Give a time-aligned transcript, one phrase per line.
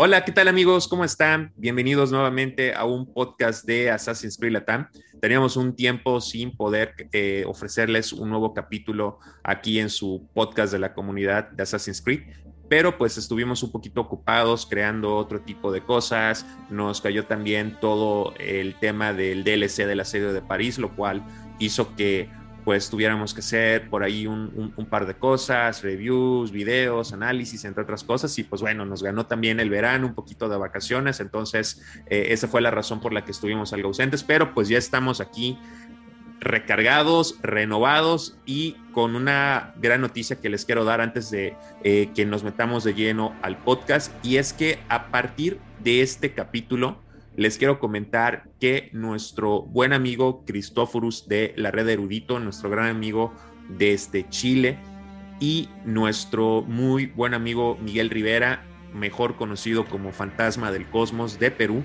[0.00, 0.86] Hola, ¿qué tal amigos?
[0.86, 1.52] ¿Cómo están?
[1.56, 4.88] Bienvenidos nuevamente a un podcast de Assassin's Creed Latam.
[5.20, 10.78] Teníamos un tiempo sin poder eh, ofrecerles un nuevo capítulo aquí en su podcast de
[10.78, 12.20] la comunidad de Assassin's Creed,
[12.68, 16.46] pero pues estuvimos un poquito ocupados creando otro tipo de cosas.
[16.70, 21.26] Nos cayó también todo el tema del DLC del asedio de París, lo cual
[21.58, 22.30] hizo que
[22.68, 28.04] pues tuviéramos que hacer por ahí un, par de cosas, reviews, videos, análisis, entre otras
[28.04, 28.38] cosas.
[28.38, 31.18] Y pues bueno, nos ganó también el verano, un poquito de vacaciones.
[31.20, 34.76] Entonces, eh, esa fue la razón por la que estuvimos algo ausentes, pero pues ya
[34.76, 35.58] estamos aquí
[36.40, 42.26] recargados, renovados y con una gran noticia que les quiero dar antes de eh, que
[42.26, 44.12] nos metamos de lleno al podcast.
[44.22, 46.98] Y es que a partir de este capítulo,
[47.38, 53.32] les quiero comentar que nuestro buen amigo Cristóforus de la red Erudito, nuestro gran amigo
[53.68, 54.76] desde Chile,
[55.38, 61.84] y nuestro muy buen amigo Miguel Rivera, mejor conocido como Fantasma del Cosmos de Perú,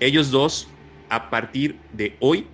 [0.00, 0.66] ellos dos
[1.08, 2.48] a partir de hoy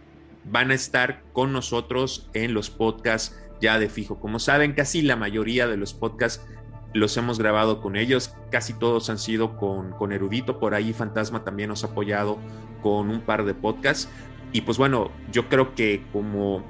[0.44, 4.20] van a estar con nosotros en los podcasts ya de fijo.
[4.20, 6.46] Como saben, casi la mayoría de los podcasts
[6.94, 11.44] los hemos grabado con ellos, casi todos han sido con, con Erudito, por ahí Fantasma
[11.44, 12.38] también nos ha apoyado
[12.82, 14.08] con un par de podcasts.
[14.52, 16.64] Y pues bueno, yo creo que como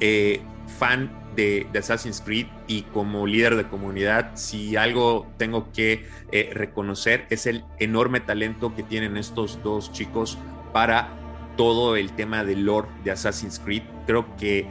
[0.00, 0.40] eh,
[0.78, 7.26] fan de, Assassin's Creed y como líder de comunidad, si algo tengo que eh, reconocer
[7.30, 10.38] es el enorme talento que tienen estos dos chicos
[10.72, 11.08] para
[11.56, 13.82] todo el tema del lore de Assassin's Creed.
[14.06, 14.68] Creo que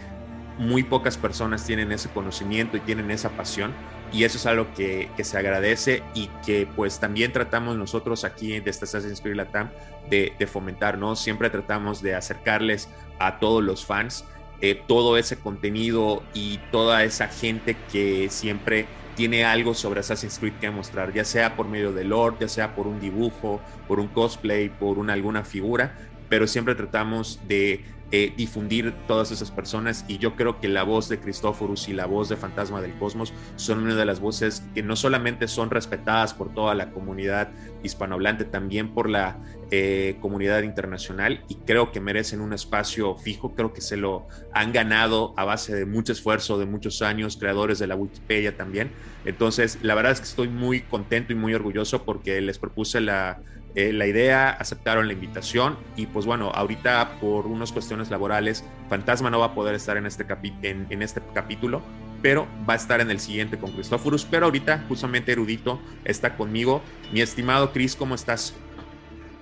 [0.58, 3.74] muy pocas personas tienen ese conocimiento y tienen esa pasión
[4.12, 8.70] y eso es algo que, se agradece y que pues también tratamos nosotros aquí de
[8.70, 9.70] Assassin's Creed Latam
[10.10, 11.16] de, fomentar, ¿no?
[11.16, 12.90] Siempre tratamos de acercarles
[13.20, 14.26] a todos los fans
[14.64, 18.86] eh, todo ese contenido y toda esa gente que siempre
[19.16, 22.76] tiene algo sobre Assassin's Creed que mostrar, ya sea por medio de lore, ya sea
[22.76, 25.98] por un dibujo, por un cosplay, por una, alguna figura,
[26.30, 31.08] pero siempre tratamos de eh, difundir todas esas personas y yo creo que la voz
[31.08, 34.84] de Cristóforos y la voz de Fantasma del Cosmos son una de las voces que
[34.84, 37.52] no solamente son respetadas por toda la comunidad
[37.84, 39.38] hispanohablante, también por la
[39.72, 44.74] eh, comunidad internacional y creo que merecen un espacio fijo, creo que se lo han
[44.74, 48.92] ganado a base de mucho esfuerzo, de muchos años, creadores de la Wikipedia también.
[49.24, 53.40] Entonces, la verdad es que estoy muy contento y muy orgulloso porque les propuse la
[53.76, 59.30] eh, la idea, aceptaron la invitación y pues bueno, ahorita por unas cuestiones laborales, Fantasma
[59.30, 60.26] no va a poder estar en este,
[60.64, 61.82] en, este capítulo,
[62.22, 66.82] pero va a estar en el siguiente con Cristóforos, pero ahorita justamente Erudito está conmigo.
[67.14, 68.54] Mi estimado Cris, ¿cómo estás?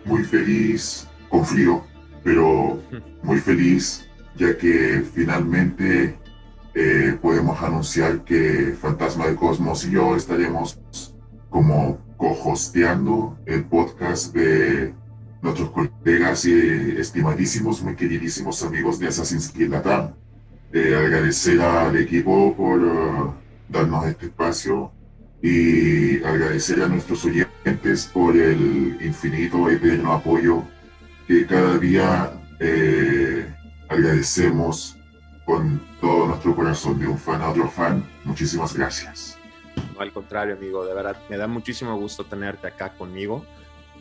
[0.06, 1.84] Muy feliz, con frío,
[2.24, 2.80] pero
[3.24, 6.18] muy feliz ya que finalmente
[6.74, 10.80] eh, podemos anunciar que Fantasma de Cosmos y yo estaremos
[11.50, 14.94] como co-hosteando el podcast de
[15.42, 20.12] nuestros colegas y estimadísimos, muy queridísimos amigos de Assassin's Creed Latam.
[20.74, 23.34] Eh, agradecer al equipo por uh,
[23.70, 24.92] darnos este espacio
[25.42, 30.64] y agradecer a nuestros oyentes por el infinito, eterno apoyo
[31.26, 33.48] que cada día eh,
[33.88, 34.98] agradecemos
[35.46, 38.06] con todo nuestro corazón de un fan a otro fan.
[38.26, 39.39] Muchísimas gracias
[40.00, 43.46] al contrario, amigo, de verdad, me da muchísimo gusto tenerte acá conmigo.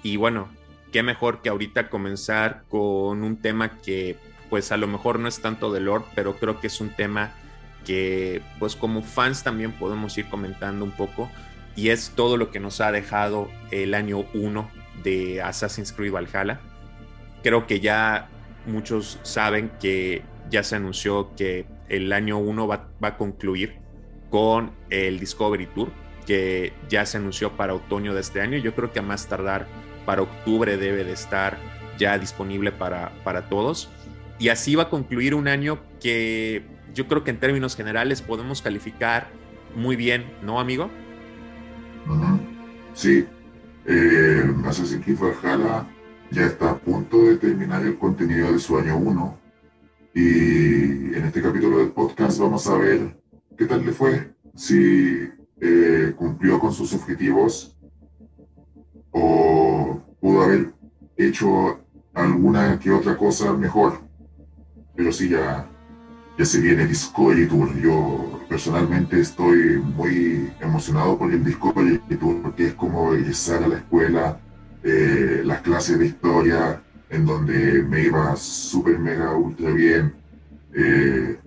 [0.03, 0.48] Y bueno,
[0.92, 4.16] qué mejor que ahorita comenzar con un tema que
[4.50, 7.32] pues a lo mejor no es tanto de Lord, pero creo que es un tema
[7.84, 11.31] que pues como fans también podemos ir comentando un poco
[11.76, 14.70] y es todo lo que nos ha dejado el año 1
[15.02, 16.61] de Assassin's Creed Valhalla.
[17.43, 18.28] Creo que ya
[18.67, 23.78] muchos saben que ya se anunció que el año 1 va, va a concluir
[24.30, 25.90] con el Discovery Tour,
[26.26, 28.58] que ya se anunció para otoño de este año.
[28.58, 29.66] Yo creo que a más tardar
[30.04, 31.58] para octubre debe de estar
[31.98, 33.90] ya disponible para, para todos.
[34.38, 36.62] Y así va a concluir un año que
[36.94, 39.28] yo creo que en términos generales podemos calificar
[39.75, 40.90] muy bien, ¿no, amigo?
[42.94, 43.26] Sí.
[43.86, 45.86] Eh, Assassin's Creed Valhalla
[46.30, 49.38] ya está a punto de terminar el contenido de su año 1.
[50.14, 53.18] Y en este capítulo del podcast vamos a ver
[53.58, 55.28] qué tal le fue, si
[55.60, 57.76] eh, cumplió con sus objetivos
[59.10, 60.72] o pudo haber
[61.16, 61.81] hecho
[62.14, 64.00] alguna que otra cosa mejor.
[64.94, 65.69] Pero sí, ya,
[66.38, 67.76] ya se viene Discovery Tour.
[67.81, 73.76] Yo personalmente estoy muy emocionado por el Discovery Tour, porque es como regresar a la
[73.78, 74.40] escuela,
[74.84, 76.81] eh, las clases de historia,
[77.11, 80.14] en donde me iba súper, mega, ultra bien.
[80.75, 81.38] Eh,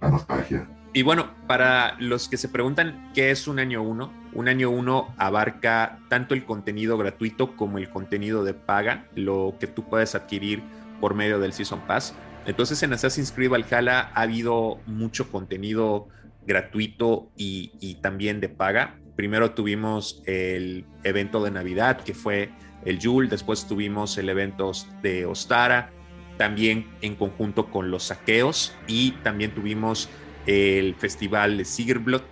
[0.00, 0.66] la nostalgia.
[0.92, 5.14] Y bueno, para los que se preguntan qué es un año uno, un año 1
[5.16, 10.62] abarca tanto el contenido gratuito como el contenido de paga, lo que tú puedes adquirir
[11.00, 12.14] por medio del Season Pass.
[12.46, 16.08] Entonces en Assassin's Creed Valhalla ha habido mucho contenido
[16.46, 18.98] gratuito y, también de paga.
[19.16, 22.50] Primero tuvimos el evento de Navidad que fue
[22.84, 24.70] el Yule, después tuvimos el evento
[25.02, 25.90] de Ostara,
[26.36, 30.08] también en conjunto con los saqueos y también tuvimos
[30.48, 32.22] el festival de Sigerblood.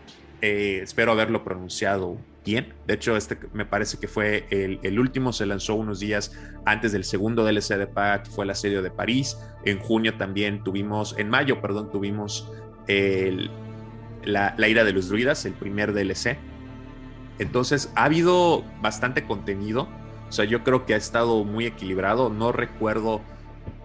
[0.40, 2.72] Eh, espero haberlo pronunciado bien.
[2.86, 6.32] De hecho, este me parece que fue el, último, se lanzó unos días
[6.64, 9.36] antes del segundo DLC de paga, que fue el asedio de París.
[9.64, 12.50] En junio también tuvimos, en mayo, perdón, tuvimos
[14.24, 16.38] la, la, ira de los druidas, el primer DLC.
[17.38, 19.88] Entonces, ha habido bastante contenido.
[20.28, 22.30] O sea, yo creo que ha estado muy equilibrado.
[22.30, 23.20] No recuerdo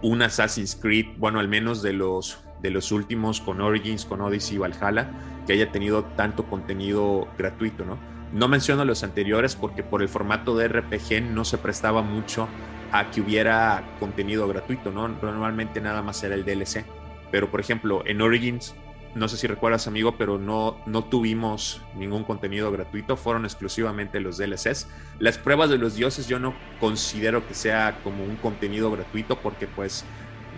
[0.00, 4.56] un Assassin's Creed, bueno, al menos de los, de los últimos con Origins, con Odyssey
[4.56, 5.10] y Valhalla,
[5.46, 7.98] que haya tenido tanto contenido gratuito, ¿no?
[8.32, 12.48] No menciono los anteriores porque por el formato de RPG no se prestaba mucho
[12.92, 15.08] a que hubiera contenido gratuito, ¿no?
[15.08, 16.84] Normalmente nada más era el DLC.
[17.30, 18.74] Pero por ejemplo, en Origins,
[19.14, 24.38] no sé si recuerdas amigo, pero no, no tuvimos ningún contenido gratuito, fueron exclusivamente los
[24.38, 24.88] DLCs.
[25.18, 29.66] Las pruebas de los dioses yo no considero que sea como un contenido gratuito porque
[29.66, 30.04] pues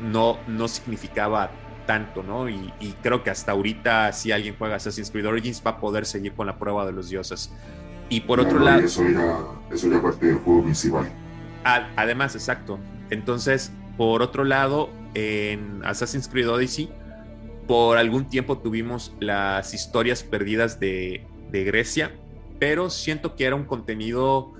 [0.00, 1.50] no, no significaba
[1.86, 2.48] tanto, ¿no?
[2.48, 2.72] Y,
[3.02, 6.46] creo que hasta ahorita, si alguien juega Assassin's Creed Origins, va a poder seguir con
[6.46, 7.52] la prueba de los dioses.
[8.08, 8.80] Y por otro lado.
[8.80, 9.38] Eso era,
[9.70, 11.10] eso era parte del juego principal.
[11.64, 12.78] además, exacto.
[13.10, 16.90] Entonces, por otro lado, en Assassin's Creed Odyssey,
[17.66, 22.12] por algún tiempo tuvimos las historias perdidas de, de Grecia,
[22.58, 24.52] pero siento que era un contenido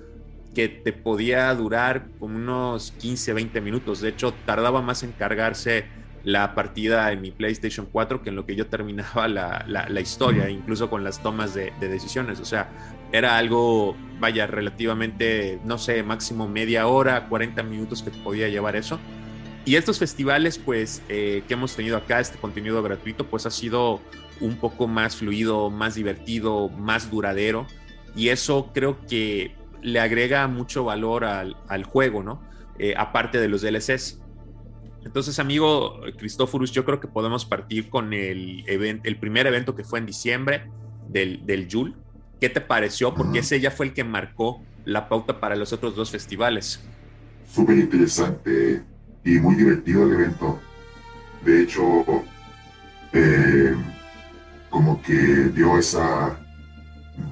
[0.54, 4.00] que te podía durar como unos 15, 20 minutos.
[4.00, 5.84] De hecho, tardaba más en cargarse
[6.24, 10.48] la partida en mi PlayStation 4 que en lo que yo terminaba la, la, historia,
[10.48, 12.40] incluso con las tomas de, decisiones.
[12.40, 12.68] O sea,
[13.12, 18.98] era algo, vaya, relativamente, no sé, máximo media hora, 40 minutos que podía llevar eso.
[19.66, 24.00] Y estos festivales, pues, eh, que hemos tenido acá, este contenido gratuito, pues ha sido
[24.40, 27.66] un poco más fluido, más divertido, más duradero.
[28.16, 32.42] Y eso creo que le agrega mucho valor al, al juego, ¿no?
[32.78, 34.20] Eh, aparte de los DLCs.
[35.04, 39.98] Entonces, amigo Cristóforos, yo creo que podemos partir con el, el primer evento que fue
[39.98, 40.70] en diciembre
[41.08, 41.94] del, del Yul.
[42.40, 43.14] ¿Qué te pareció?
[43.14, 46.82] Porque ese ya fue el que marcó la pauta para los otros dos festivales.
[47.50, 48.82] Súper interesante
[49.24, 50.60] y muy divertido el evento.
[51.44, 52.04] De hecho,
[53.12, 53.74] eh,
[54.70, 56.38] como que dio esa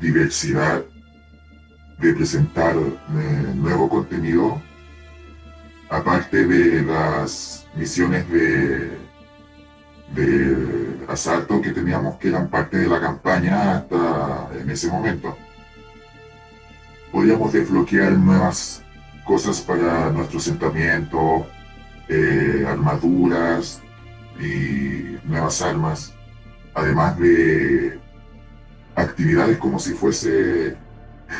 [0.00, 0.84] diversidad
[1.98, 4.60] de presentar eh, nuevo contenido,
[5.90, 8.98] aparte de las misiones de,
[11.08, 15.36] asalto que teníamos que eran parte de la campaña hasta en ese momento.
[17.10, 18.82] Podíamos desbloquear nuevas
[19.26, 21.46] cosas para nuestro asentamiento,
[22.08, 23.82] eh, armaduras
[24.41, 26.14] y nuevas armas,
[26.74, 27.98] además de
[28.94, 30.76] actividades como si fuese,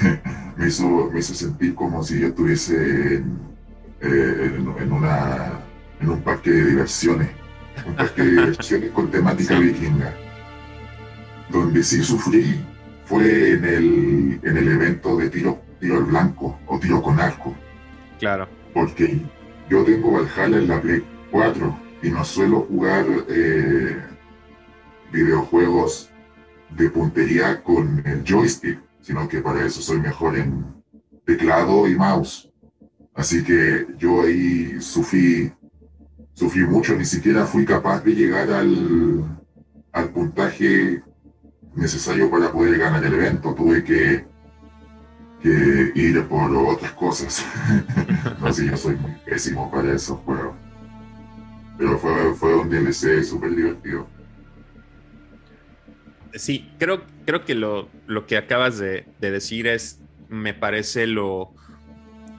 [0.56, 3.38] me, hizo, me hizo sentir como si yo estuviese en,
[4.00, 5.62] eh, en una
[6.02, 7.30] en un parque de diversiones,
[7.87, 10.12] un parque de diversiones con temática vikinga.
[11.49, 12.61] Donde sí sufrí
[13.04, 17.54] fue en el, en el evento de tiro, tiro al blanco o tiro con arco.
[18.18, 18.49] Claro.
[18.75, 19.21] Porque
[19.68, 24.02] yo tengo Valhalla en la Play 4 y no suelo jugar eh,
[25.12, 26.11] videojuegos
[26.71, 30.64] de puntería con el joystick, sino que para eso soy mejor en
[31.25, 32.50] teclado y mouse.
[33.14, 35.52] Así que yo ahí sufrí
[36.34, 39.24] sufrí mucho, ni siquiera fui capaz de llegar al,
[39.92, 41.02] al puntaje
[41.74, 43.54] necesario para poder ganar el evento.
[43.54, 44.24] Tuve que,
[45.42, 47.44] que ir por otras cosas.
[48.40, 50.56] no sé, yo soy muy pésimo para esos juegos.
[51.78, 54.06] Pero fue, fue un DLC súper divertido.
[56.34, 61.52] Sí, creo, creo que lo, lo que acabas de, de decir es, me parece lo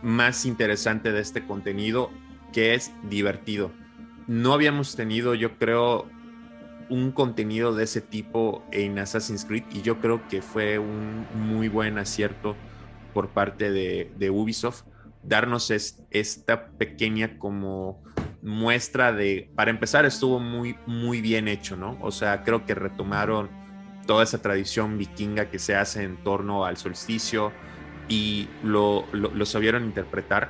[0.01, 2.09] más interesante de este contenido,
[2.51, 3.71] que es divertido
[4.27, 6.07] no habíamos tenido, yo creo,
[6.89, 11.67] un contenido de ese tipo en Assassin's Creed y yo creo que fue un muy
[11.67, 12.55] buen acierto
[13.13, 14.83] por parte de, Ubisoft
[15.23, 18.03] darnos esta pequeña como
[18.41, 21.97] muestra de, para empezar estuvo muy, muy bien hecho, ¿no?
[22.01, 23.49] O sea, creo que retomaron
[24.05, 27.53] toda esa tradición vikinga que se hace en torno al solsticio
[28.09, 30.49] y lo, lo sabieron interpretar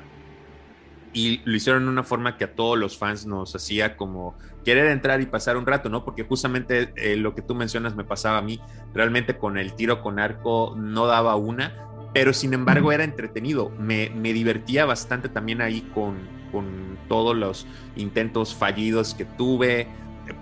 [1.13, 4.87] y lo hicieron de una forma que a todos los fans nos hacía como querer
[4.87, 6.03] entrar y pasar un rato, ¿no?
[6.03, 8.59] Porque justamente eh, lo que tú mencionas me pasaba a mí,
[8.93, 14.09] realmente con el tiro con arco no daba una, pero sin embargo era entretenido, me,
[14.09, 16.17] me divertía bastante también ahí con,
[16.51, 19.87] con todos los intentos fallidos que tuve,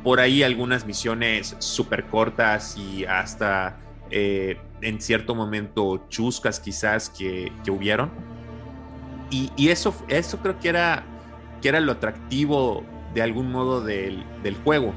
[0.04, 7.51] por ahí algunas misiones súper cortas y hasta eh, en cierto momento chuscas quizás que,
[7.63, 8.12] que hubieron
[9.32, 11.04] y, eso, eso creo que era,
[11.62, 12.84] que era lo atractivo
[13.14, 14.26] de algún modo del,
[14.64, 14.94] juego,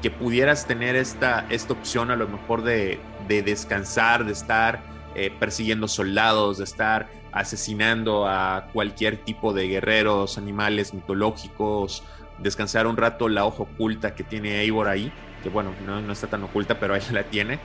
[0.00, 4.82] que pudieras tener esta, esta opción a lo mejor de, descansar, de estar
[5.14, 12.02] eh, persiguiendo soldados, de estar asesinando a cualquier tipo de guerreros, animales mitológicos,
[12.38, 15.12] descansar un rato la hoja oculta que tiene Eivor ahí,
[15.42, 17.58] que bueno, no, está tan oculta, pero ahí la tiene,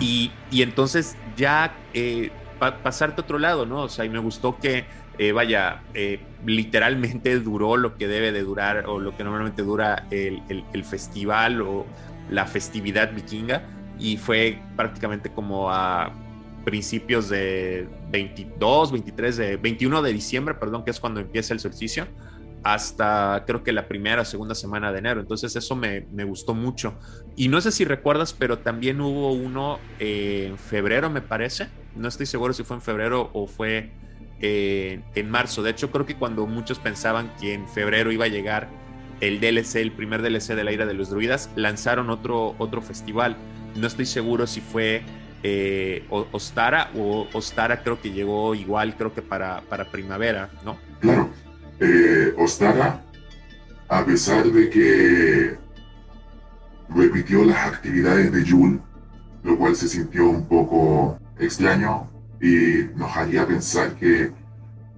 [0.00, 3.82] y, entonces ya eh, pasarte a otro lado, ¿no?
[3.82, 4.84] O sea, y me gustó que
[5.18, 10.06] eh, vaya, eh, literalmente duró lo que debe de durar o lo que normalmente dura
[10.10, 11.84] el, festival o
[12.30, 13.62] la festividad vikinga
[13.98, 16.12] y fue prácticamente como a
[16.64, 22.06] principios de 22, 23, de 21 de diciembre, perdón, que es cuando empieza el solsticio,
[22.62, 25.20] hasta creo que la primera o segunda semana de enero.
[25.20, 26.94] Entonces eso me, gustó mucho.
[27.36, 31.68] Y no sé si recuerdas, pero también hubo uno en febrero, me parece.
[31.96, 33.90] No estoy seguro si fue en febrero o fue
[34.42, 35.62] en marzo.
[35.62, 38.68] De hecho, creo que cuando muchos pensaban que en febrero iba a llegar
[39.20, 43.36] el DLC, el primer DLC de la ira de los druidas, lanzaron otro, otro festival.
[43.76, 45.02] No estoy seguro si fue
[45.42, 50.78] eh, Ostara o Ostara creo que llegó igual, creo que para, para primavera, ¿no?
[51.00, 51.30] Claro.
[51.80, 53.02] Eh, Ostara,
[53.88, 55.58] a pesar de que
[56.88, 58.80] repitió las actividades de June,
[59.42, 62.08] lo cual se sintió un poco extraño,
[62.40, 64.32] y nos haría pensar que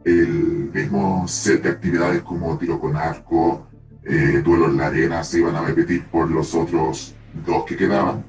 [0.05, 3.67] el mismo set de actividades como tiro con arco,
[4.05, 7.15] eh, duelo en la arena se iban a repetir por los otros
[7.47, 8.25] dos que quedaban.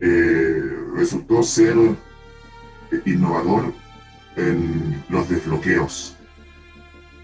[0.00, 0.62] Eh,
[0.94, 1.76] resultó ser
[3.04, 3.72] innovador
[4.36, 6.16] en los desbloqueos.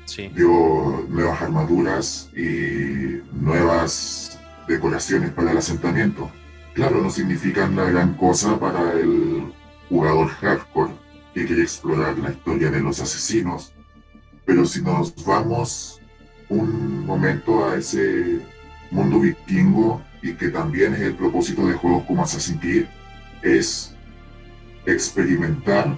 [0.07, 0.29] Sí.
[0.35, 6.31] Dio nuevas armaduras y nuevas decoraciones para el asentamiento.
[6.75, 9.53] Claro, no significan la gran cosa para el
[9.93, 10.95] jugador hardcore
[11.35, 13.75] que quiere explorar la historia de los asesinos,
[14.47, 16.01] pero si nos vamos
[16.49, 18.41] un momento a ese
[18.91, 22.87] mundo vikingo y que también es el propósito de juegos como Assassin's Creed,
[23.43, 23.95] es
[24.87, 25.95] experimentar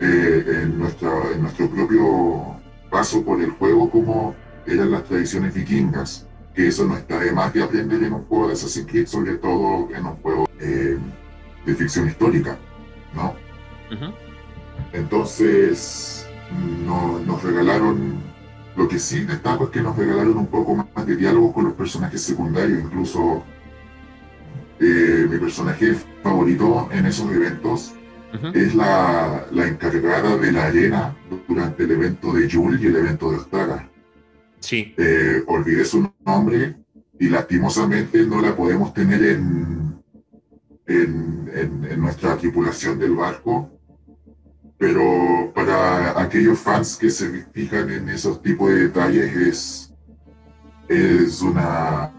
[0.00, 2.60] eh, en, nuestra, en nuestro propio
[2.90, 4.34] paso por el juego como
[4.66, 8.48] eran las tradiciones vikingas, que eso no está de más de aprender en un juego
[8.48, 10.98] de Assassin's Creed, sobre todo en un juego eh,
[11.64, 12.58] de ficción histórica.
[14.92, 16.26] Entonces,
[16.86, 18.20] nos regalaron,
[18.76, 21.74] lo que sí destaco es que nos regalaron un poco más de diálogo con los
[21.74, 23.44] personajes secundarios, incluso
[24.80, 27.94] eh, mi personaje favorito en esos eventos
[28.54, 31.16] es la, encargada de la arena
[31.48, 33.88] durante el evento de Yul y el evento de Ostara.
[34.60, 34.94] Sí.
[34.96, 36.76] Eh, olvidé su nombre
[37.18, 40.02] y lastimosamente no la podemos tener en,
[40.86, 43.75] en, nuestra tripulación del barco,
[44.78, 49.94] pero para aquellos fans que se fijan en esos tipos de detalles es,
[50.88, 52.12] es una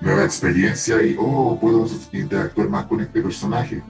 [0.00, 3.82] nueva experiencia y, oh, puedo interactuar más con este personaje.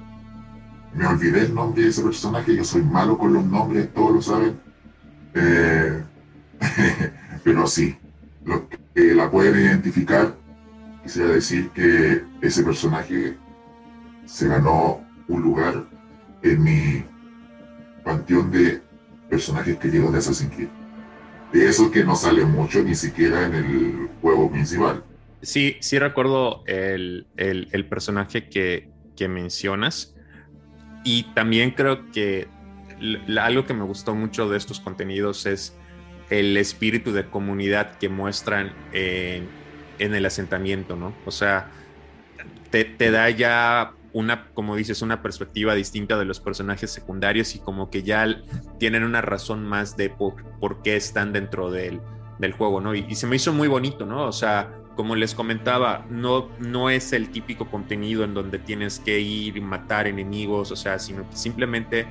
[0.94, 4.22] Me olvidé el nombre de ese personaje, yo soy malo con los nombres, todos lo
[4.22, 4.60] saben.
[5.34, 6.04] Eh,
[7.44, 7.96] pero sí,
[8.44, 10.36] lo que la pueden identificar
[11.02, 13.36] quisiera decir que ese personaje
[14.24, 15.84] se ganó un lugar
[16.42, 17.04] en mi
[18.04, 18.80] panteón de
[19.28, 20.68] personajes queridos de Assassin's Creed.
[21.52, 25.04] De eso que no sale mucho ni siquiera en el juego principal.
[25.42, 27.26] Sí, sí recuerdo el,
[27.88, 28.88] personaje que,
[29.28, 30.14] mencionas.
[31.04, 32.48] Y también creo que
[33.38, 35.76] algo que me gustó mucho de estos contenidos es
[36.30, 39.48] el espíritu de comunidad que muestran en
[39.98, 41.14] en el asentamiento, ¿no?
[41.24, 41.68] O sea,
[42.70, 47.90] te, da ya una, como dices, una perspectiva distinta de los personajes secundarios y como
[47.90, 48.26] que ya
[48.78, 50.36] tienen una razón más de por,
[50.82, 52.00] qué están dentro del,
[52.56, 52.94] juego, ¿no?
[52.94, 54.26] Y, se me hizo muy bonito, ¿no?
[54.26, 59.18] O sea, como les comentaba, no, no es el típico contenido en donde tienes que
[59.18, 62.06] ir y matar enemigos, o sea, sino simplemente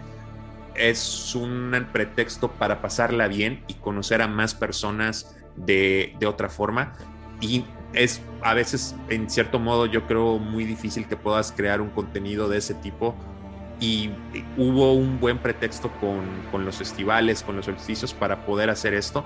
[0.76, 6.94] es un pretexto para pasarla bien y conocer a más personas de, de otra forma
[7.40, 7.64] y
[7.94, 12.50] es a veces, en cierto modo, yo creo muy difícil que puedas crear un contenido
[12.50, 13.16] de ese tipo
[13.80, 14.12] y
[14.58, 19.24] hubo un buen pretexto con, con, los festivales, con los solsticios para poder hacer esto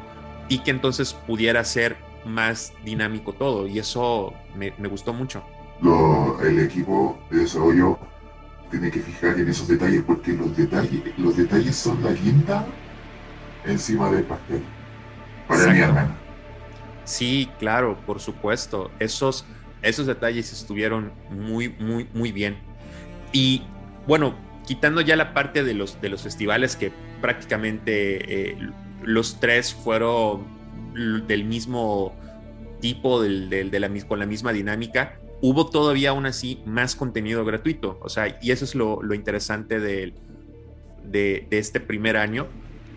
[0.49, 5.43] y que entonces pudiera ser más dinámico todo y eso me, me gustó mucho.
[5.81, 7.99] Lo, el equipo de desarrollo
[8.69, 12.65] tiene que fijar en esos detalles porque los detalles, los detalles son la guinda
[13.65, 14.63] encima del pastel.
[15.47, 16.26] Para mi hermano.
[17.07, 18.91] Sí, claro, por supuesto.
[18.99, 19.45] Esos,
[19.81, 22.57] esos detalles estuvieron muy, muy, muy bien.
[23.31, 23.63] Y
[24.05, 24.35] bueno,
[24.65, 28.57] quitando ya la parte de los, de los festivales que prácticamente eh,
[29.03, 30.45] los tres fueron
[31.27, 32.13] del mismo
[32.81, 37.99] tipo, del, de la, con la misma dinámica, hubo todavía aún así más contenido gratuito.
[38.01, 40.13] O sea, y eso es lo, interesante de,
[41.05, 42.47] de, este primer año.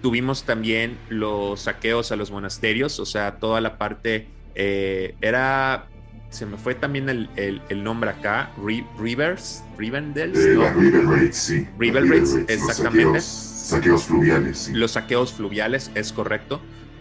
[0.02, 5.88] Tuvimos también los saqueos a los monasterios, o sea, toda la parte eh, era
[6.30, 8.52] se me fue también el, el, nombre acá,
[8.99, 10.33] Rivers, Rivendell.
[10.37, 10.73] Eh, ¿no?
[10.80, 11.66] River Raids, sí.
[11.76, 13.14] River Raids, exactamente.
[13.14, 14.73] Los saqueos, fluviales, sí.
[14.73, 16.61] Los saqueos fluviales, es correcto.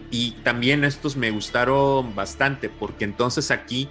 [0.10, 3.88] Y también estos me gustaron bastante, porque entonces aquí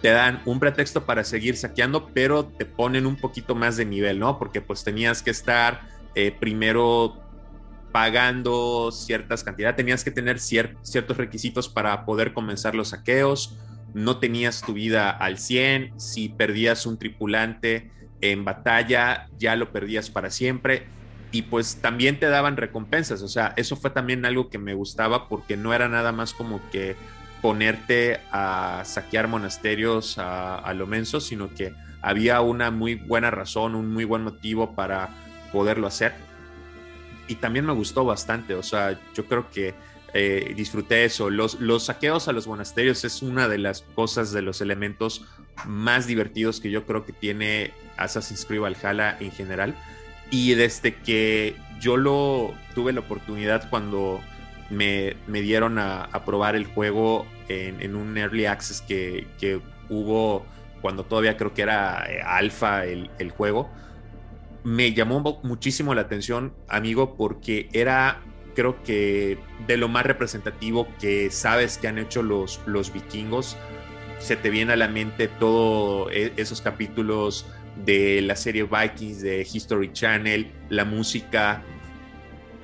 [0.00, 4.18] te dan un pretexto para seguir saqueando, pero te ponen un poquito más de nivel,
[4.18, 4.38] ¿no?
[4.38, 5.82] Porque pues tenías que estar
[6.14, 7.19] eh, primero
[7.92, 13.56] pagando ciertas cantidades, tenías que tener ciertos requisitos para poder comenzar los saqueos,
[13.94, 20.10] no tenías tu vida al 100, si perdías un tripulante en batalla, ya lo perdías
[20.10, 20.86] para siempre.
[21.32, 25.28] Y pues también te daban recompensas, o sea, eso fue también algo que me gustaba
[25.28, 26.96] porque no era nada más como que
[27.40, 33.92] ponerte a saquear monasterios a, lo menso, sino que había una muy buena razón, un
[33.92, 35.08] muy buen motivo para
[35.52, 36.14] poderlo hacer.
[37.30, 39.72] Y también me gustó bastante, o sea, yo creo que
[40.12, 41.30] eh, disfruté eso.
[41.30, 45.24] Los, los saqueos a los monasterios es una de las cosas, de los elementos
[45.64, 49.76] más divertidos que yo creo que tiene Assassin's Creed Valhalla en general.
[50.28, 54.20] Y desde que yo lo tuve la oportunidad cuando
[54.70, 60.44] me, dieron a, probar el juego en, un early access que, hubo
[60.80, 63.70] cuando todavía creo que era eh, alfa el, el, juego,
[64.64, 68.22] me llamó muchísimo la atención, amigo, porque era
[68.54, 73.56] creo que de lo más representativo que sabes que han hecho los, los vikingos,
[74.18, 77.46] se te viene a la mente todos e, esos capítulos
[77.84, 81.62] de la serie Vikings de History Channel, la música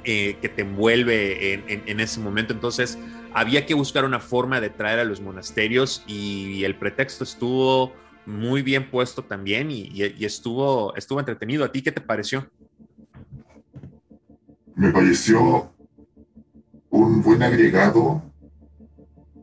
[0.05, 1.55] eh, que te envuelve
[1.87, 2.53] en, ese momento.
[2.53, 2.99] Entonces,
[3.33, 7.93] había que buscar una forma de traer a los monasterios y, el pretexto estuvo
[8.27, 11.65] muy bien puesto también y, estuvo, estuvo entretenido.
[11.65, 12.51] ¿A ti qué te pareció?
[14.75, 15.71] Me pareció
[16.91, 18.23] un buen agregado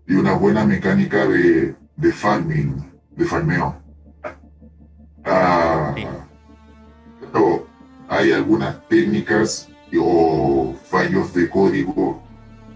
[0.06, 1.76] y una buena mecánica de,
[2.12, 2.76] farming,
[3.12, 3.82] de farmeo.
[5.26, 5.96] Ah,
[7.20, 7.66] pero
[8.10, 12.22] hay algunas técnicas o fallos de código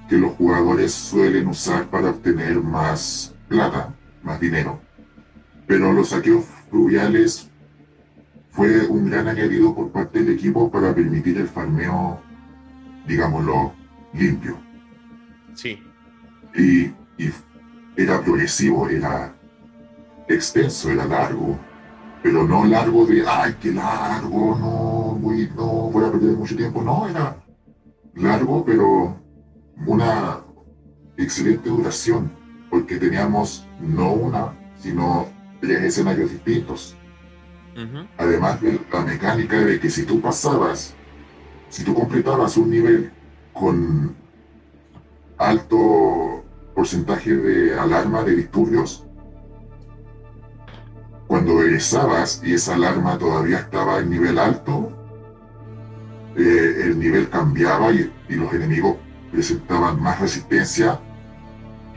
[0.07, 3.93] que los jugadores suelen usar para obtener más plata,
[4.23, 4.86] más dinero.
[5.67, 7.49] Pero los saqueos fluviales
[8.49, 12.19] fue un gran añadido por parte del equipo para permitir el farmeo,
[13.05, 13.73] digámoslo,
[14.13, 14.57] limpio.
[15.53, 15.83] Sí.
[16.55, 16.85] Y,
[17.21, 17.31] y
[17.95, 19.35] era progresivo, era
[20.27, 21.59] extenso, era largo
[22.27, 26.81] pero no largo de, ay, qué largo, no, voy, no voy a perder mucho tiempo.
[26.81, 27.37] No, era
[28.15, 29.15] largo, pero
[29.85, 30.39] una
[31.15, 32.31] excelente duración,
[32.69, 35.27] porque teníamos no una, sino
[35.61, 36.95] tres escenarios distintos.
[38.17, 40.95] Además de la mecánica de que si tú pasabas,
[41.69, 43.11] si tú completabas un nivel
[43.53, 44.15] con
[45.37, 46.43] alto
[46.73, 49.05] porcentaje de alarma de disturbios,
[51.27, 54.91] cuando regresabas y esa alarma todavía estaba en nivel alto,
[56.37, 58.97] eh, el nivel cambiaba y, los enemigos
[59.31, 60.99] presentaban más resistencia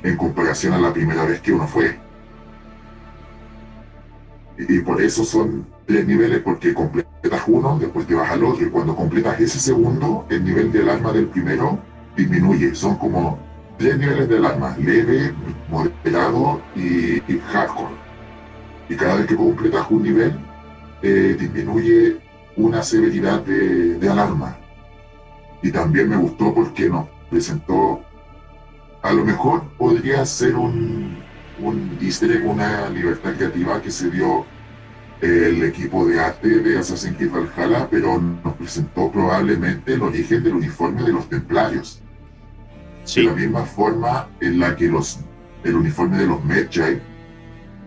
[0.02, 2.00] en comparación a la primera vez que uno fue.
[4.68, 8.70] Y, por eso son tres niveles, porque completas uno, después te vas al otro, y
[8.70, 11.78] cuando completas ese segundo, el nivel de alarma del primero
[12.16, 12.74] disminuye.
[12.74, 13.38] Son como
[13.78, 15.32] tres niveles de alarma, leve,
[15.70, 17.20] moderado y
[17.52, 18.10] hardcore
[18.90, 20.32] y cada vez que completas un nivel
[21.00, 22.18] eh, disminuye
[22.56, 24.58] una severidad de, alarma.
[25.62, 28.00] Y también me gustó porque nos presentó,
[29.00, 31.18] a lo mejor podría ser un,
[31.62, 34.44] un easter una libertad creativa que se dio
[35.20, 40.54] el equipo de arte de Assassin's Creed Valhalla, pero nos presentó probablemente el origen del
[40.54, 42.00] uniforme de los templarios.
[43.14, 45.20] De la misma forma en la que los,
[45.64, 47.02] el uniforme de los Medjay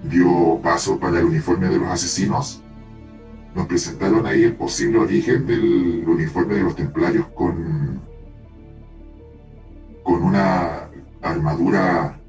[0.04, 2.62] dio paso para el uniforme de los asesinos.
[3.56, 8.02] nos presentaron ahí el posible origen del uniforme de los templarios con,
[10.04, 10.90] con una
[11.22, 12.20] armadura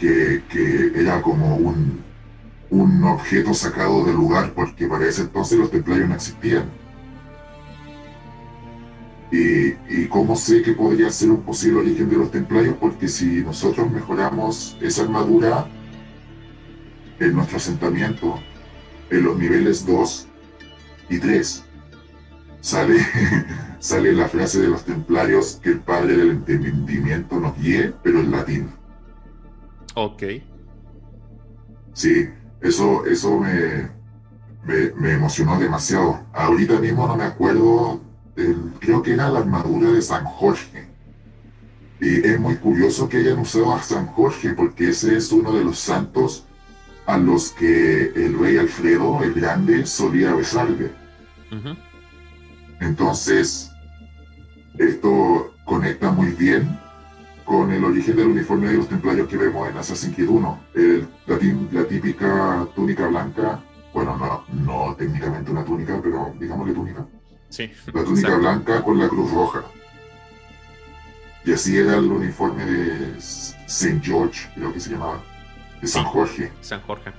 [0.00, 2.00] que, era como un,
[2.70, 6.64] un objeto sacado del lugar porque para ese entonces los templarios no existían.
[9.30, 13.42] Y, y, cómo sé que podría ser un posible origen de los templarios, porque si
[13.42, 15.68] nosotros mejoramos esa armadura,
[17.20, 18.40] en nuestro asentamiento,
[19.10, 20.26] en los niveles 2
[21.10, 21.64] y 3,
[22.60, 22.96] sale,
[23.78, 28.32] sale la frase de los templarios que el padre del entendimiento nos guíe, pero en
[28.32, 28.79] latín.
[29.94, 30.22] Ok.
[31.92, 32.28] Sí,
[32.60, 33.90] eso, eso me,
[34.64, 36.20] me, emocionó demasiado.
[36.32, 38.00] Ahorita mismo no me acuerdo,
[38.80, 40.88] creo que era la armadura de San Jorge.
[42.00, 45.64] Y es muy curioso que hayan usado a San Jorge porque ese es uno de
[45.64, 46.46] los santos
[47.06, 50.92] a los que el rey Alfredo el Grande solía besarle.
[52.80, 53.70] Entonces,
[54.78, 56.79] esto conecta muy bien
[57.50, 60.60] con el origen del uniforme de los templarios que vemos en Assassin's Creed 1.
[61.26, 63.60] la, típica túnica blanca,
[63.92, 67.04] bueno, no, no técnicamente una túnica, pero digámosle túnica.
[67.48, 67.68] Sí.
[67.92, 69.64] La túnica blanca con la cruz roja.
[71.44, 74.00] Y así era el uniforme de St.
[74.00, 75.20] George, creo que se llamaba
[75.82, 76.52] de San Jorge.
[76.60, 77.10] San Jorge.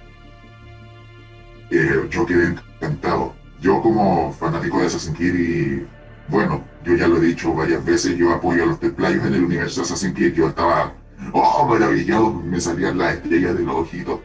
[1.71, 3.35] Eh, yo quedé encantado.
[3.59, 5.87] Yo como fanático de Assassin's Creed y
[6.31, 9.43] bueno, yo ya lo he dicho varias veces, yo apoyo a los templarios en el
[9.43, 10.93] universo Assassin's Creed, yo estaba,
[11.33, 14.21] oh, maravillado, me salían las estrellas de los ojitos.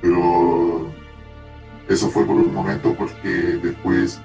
[0.00, 0.88] Pero
[1.88, 4.20] eso fue por un momento porque después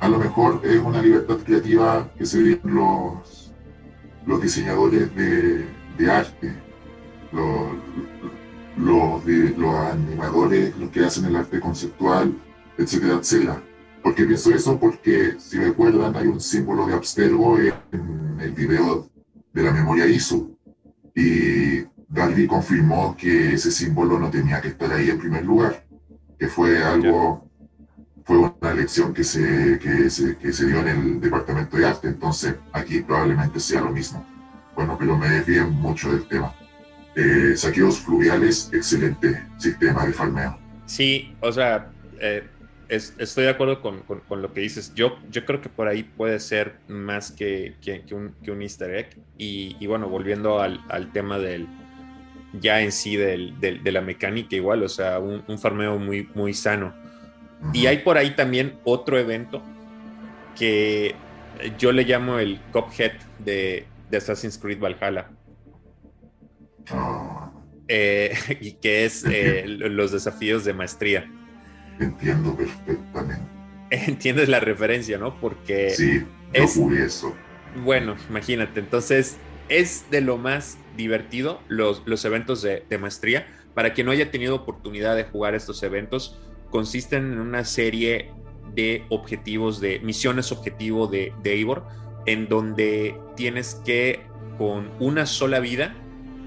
[0.00, 3.52] a lo mejor es una libertad creativa que se dieron los,
[4.26, 6.52] los diseñadores de, de arte,
[7.32, 7.70] los,
[8.76, 9.24] los,
[9.56, 12.34] los animadores, los que hacen el arte conceptual,
[12.76, 13.62] etcétera, etcétera.
[14.02, 14.78] ¿Por qué pienso eso?
[14.78, 19.08] Porque, si recuerdan, hay un símbolo de Abstergo en el video
[19.52, 20.50] de la memoria ISO.
[21.14, 25.84] Y Darby confirmó que ese símbolo no tenía que estar ahí en primer lugar,
[26.38, 27.50] que fue algo,
[28.24, 32.08] fue una elección que se, que se, que se dio en el departamento de arte.
[32.08, 34.24] Entonces, aquí probablemente sea lo mismo.
[34.76, 36.54] Bueno, pero me desvíen mucho del tema
[37.18, 40.56] eh, saqueos fluviales, excelente sistema de farmeo.
[40.86, 42.44] Sí, o sea, eh,
[42.88, 44.94] estoy de acuerdo con, con, lo que dices.
[44.94, 48.94] Yo, yo creo que por ahí puede ser más que, que, un, que un, easter
[48.94, 49.16] egg.
[49.36, 51.66] Y, y bueno, volviendo al, al, tema del
[52.60, 56.28] ya en sí del, del, de la mecánica igual, o sea, un, un farmeo muy,
[56.34, 56.94] muy sano.
[57.72, 59.62] Y hay por ahí también otro evento
[60.56, 61.14] que
[61.78, 65.30] yo le llamo el Cophead de, de Assassin's Creed Valhalla
[67.88, 71.30] eh, y que es eh, los desafíos de maestría.
[71.98, 73.42] Entiendo perfectamente.
[73.90, 75.38] Entiendes la referencia, ¿no?
[75.40, 77.34] Porque sí, es eso.
[77.84, 79.36] Bueno, imagínate, entonces
[79.68, 83.46] es de lo más divertido los, los eventos de, maestría.
[83.74, 86.38] Para quien no haya tenido oportunidad de jugar estos eventos,
[86.70, 88.32] consisten en una serie
[88.74, 91.84] de objetivos, de misiones objetivo de, de Eivor,
[92.26, 94.20] en donde tienes que,
[94.58, 95.94] con una sola vida,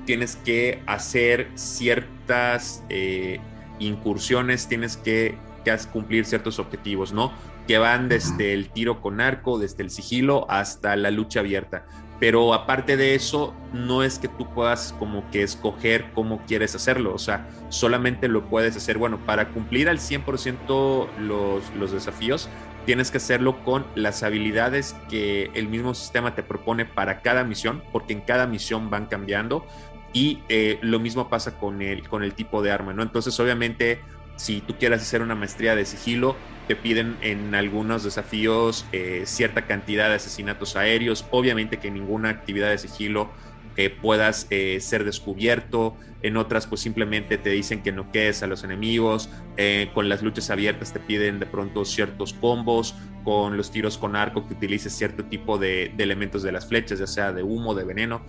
[0.05, 3.39] tienes que hacer ciertas eh,
[3.81, 5.37] incursiones, tienes que,
[5.91, 7.31] cumplir ciertos objetivos, ¿no?
[7.67, 11.85] Que van desde el tiro con arco, desde el sigilo hasta la lucha abierta.
[12.19, 17.13] Pero aparte de eso, no es que tú puedas como que escoger cómo quieres hacerlo,
[17.13, 22.47] o sea, solamente lo puedes hacer, bueno, para cumplir al 100% los, los desafíos,
[22.85, 27.83] tienes que hacerlo con las habilidades que el mismo sistema te propone para cada misión,
[27.91, 29.65] porque en cada misión van cambiando
[30.13, 33.01] y eh, lo mismo pasa con el, con el tipo de arma, ¿no?
[33.01, 33.99] Entonces, obviamente,
[34.35, 36.35] si tú quieres hacer una maestría de sigilo,
[36.67, 41.25] te piden en algunos desafíos eh, cierta cantidad de asesinatos aéreos.
[41.31, 43.29] Obviamente que ninguna actividad de sigilo
[43.77, 44.47] eh, puedas
[44.79, 45.95] ser descubierto.
[46.23, 49.29] En otras, pues simplemente te dicen que no quedes a los enemigos.
[49.93, 52.95] con las luchas abiertas te piden de pronto ciertos combos.
[53.23, 56.99] Con los tiros con arco que utilices cierto tipo de, de elementos de las flechas,
[56.99, 58.21] ya sea de humo, de veneno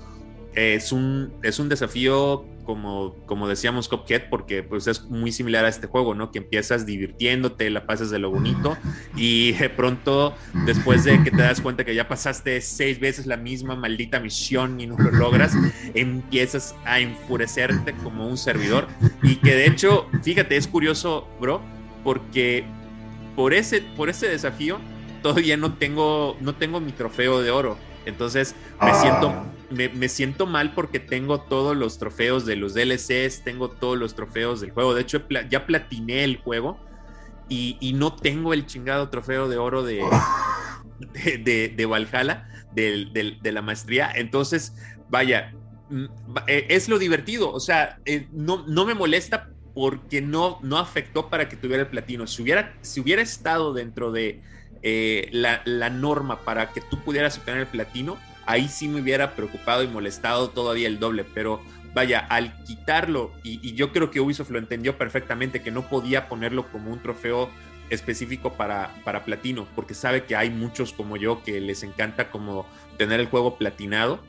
[0.55, 5.69] es un, es un desafío, como, como decíamos, Cuphead, porque pues es muy similar a
[5.69, 6.31] este juego, ¿no?
[6.31, 8.77] Que empiezas divirtiéndote, la pasas de lo bonito
[9.17, 10.35] y de pronto,
[10.67, 14.81] después de que te das cuenta que ya pasaste seis veces la misma maldita misión
[14.81, 15.55] y no lo logras,
[15.95, 18.87] empiezas a enfurecerte como un servidor.
[19.23, 21.61] Y que de hecho, fíjate, es curioso, bro,
[22.05, 22.65] porque
[23.35, 24.79] por ese, por ese desafío
[25.23, 27.77] todavía no tengo, no tengo mi trofeo de oro.
[28.05, 29.33] Entonces me siento
[29.73, 34.61] me, siento mal porque tengo todos los trofeos de los DLCs, tengo todos los trofeos
[34.61, 34.95] del juego.
[34.95, 36.79] De hecho, ya platiné el juego
[37.49, 40.03] y, no tengo el chingado trofeo de oro de,
[41.77, 44.11] de, Valhalla, de la maestría.
[44.15, 44.75] Entonces,
[45.13, 45.53] vaya,
[45.91, 46.07] mm,
[46.49, 47.53] eh, es lo divertido.
[47.53, 51.89] O sea, eh, no, no me molesta porque no, no afectó para que tuviera el
[51.89, 52.27] platino.
[52.27, 54.41] Si hubiera, si hubiera estado dentro de
[54.83, 58.19] eh, la, la, norma para que tú pudieras obtener el platino,
[58.53, 61.63] ahí sí me hubiera preocupado y molestado todavía el doble, pero
[61.95, 66.71] vaya, al quitarlo, y, yo creo que Ubisoft lo entendió perfectamente, que no podía ponerlo
[66.71, 67.51] como un trofeo
[67.91, 72.67] específico para, para platino, porque sabe que hay muchos como yo que les encanta como
[72.97, 74.21] tener el juego platinado.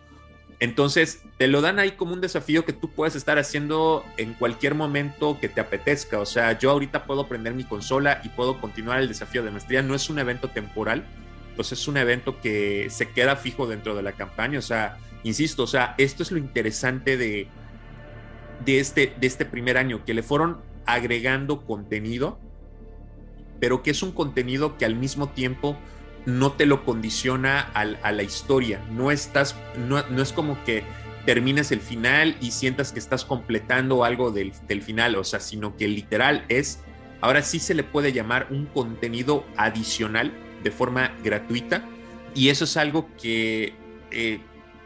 [0.60, 4.76] Entonces, te lo dan ahí como un desafío que tú puedes estar haciendo en cualquier
[4.76, 6.20] momento que te apetezca.
[6.20, 9.82] O sea, yo ahorita puedo prender mi consola y puedo continuar el desafío de maestría.
[9.82, 11.06] No es un evento temporal,
[11.56, 14.60] pues es un evento que se queda fijo dentro de la campaña.
[14.60, 17.48] O sea, insisto, o sea, esto es lo interesante de,
[18.66, 22.40] de, este, de este primer año, que le fueron agregando contenido,
[23.60, 25.78] pero que es un contenido que al mismo tiempo
[26.26, 28.82] no te lo condiciona a la historia.
[28.92, 30.84] No estás, no, es como que
[31.26, 35.76] termines el final y sientas que estás completando algo del, del, final, o sea, sino
[35.78, 36.80] que literal es,
[37.22, 40.34] ahora sí se le puede llamar un contenido adicional
[40.64, 41.88] de forma gratuita
[42.36, 43.74] y eso es algo que,
[44.12, 44.40] eh,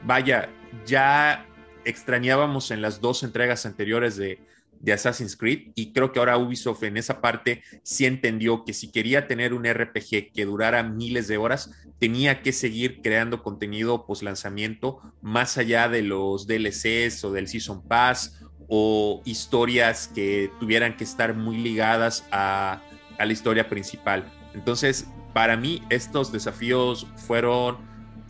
[0.04, 0.50] vaya,
[0.86, 1.46] ya
[1.86, 4.40] extrañábamos en las dos entregas anteriores de,
[4.80, 8.92] de Assassin's Creed y creo que ahora Ubisoft en esa parte sí entendió que si
[8.92, 14.24] quería tener un RPG que durara miles de horas, tenía que seguir creando contenido post
[14.24, 21.06] lanzamiento más allá de los DLCs o del Season Pass o historias que tuvieran que
[21.06, 22.82] estar muy ligadas a,
[23.18, 24.30] a la historia principal.
[24.54, 27.78] Entonces, para mí estos desafíos fueron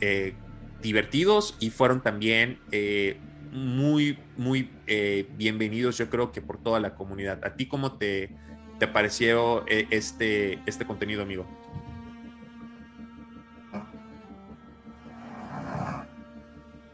[0.01, 0.33] eh,
[0.81, 3.17] divertidos y fueron también eh,
[3.49, 7.45] muy, muy eh, bienvenidos, yo creo que por toda la comunidad.
[7.45, 8.35] ¿A ti cómo te,
[8.77, 11.45] te pareció este, este contenido, amigo?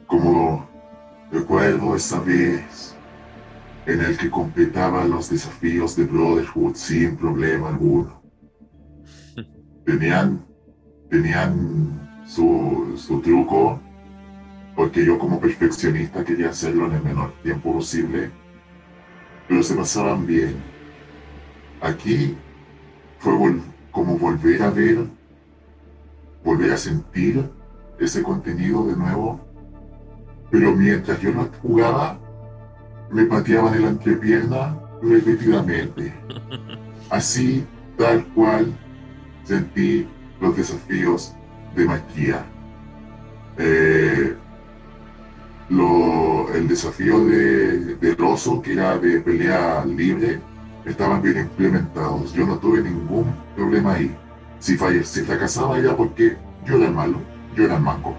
[0.05, 0.69] Como
[1.31, 2.95] recuerdo esa vez
[3.87, 8.22] en el que completaba los desafíos de Brotherhood sin problema alguno
[9.85, 10.45] tenían,
[11.09, 13.79] tenían su, su truco,
[14.75, 18.31] porque yo como perfeccionista quería hacerlo en el menor tiempo posible,
[19.47, 20.55] pero se pasaban bien.
[21.81, 22.35] Aquí
[23.19, 23.33] fue
[23.91, 25.05] como volver a ver,
[26.43, 27.49] volver a sentir
[27.99, 29.39] ese contenido de nuevo,
[30.49, 32.19] pero mientras yo lo jugaba,
[33.11, 36.13] me pateaban el entrepierna repetidamente.
[37.09, 37.65] Así,
[37.97, 38.73] tal cual,
[39.43, 40.07] sentí
[40.39, 41.33] los desafíos
[41.75, 42.45] de magia.
[43.57, 44.35] Eh,
[46.53, 50.39] el desafío de, del oso, que era de pelea libre,
[50.85, 52.33] estaban bien implementados.
[52.33, 54.15] Yo no tuve ningún problema ahí.
[54.59, 57.17] Si, si fracasaba era porque yo era malo,
[57.55, 58.15] yo era el manco.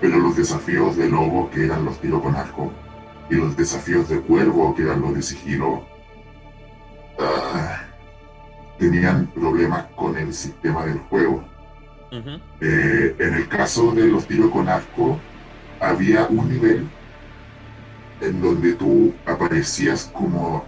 [0.00, 2.72] Pero los desafíos de lobo, que eran los tiros con arco,
[3.30, 5.82] y los desafíos de cuervo, que eran los de sigilo,
[7.18, 7.77] ah,
[8.78, 11.44] tenían problemas con el sistema del juego.
[12.60, 15.18] Eh, en el caso de los tiros con arco,
[15.80, 16.88] había un nivel
[18.20, 20.64] en donde tú aparecías como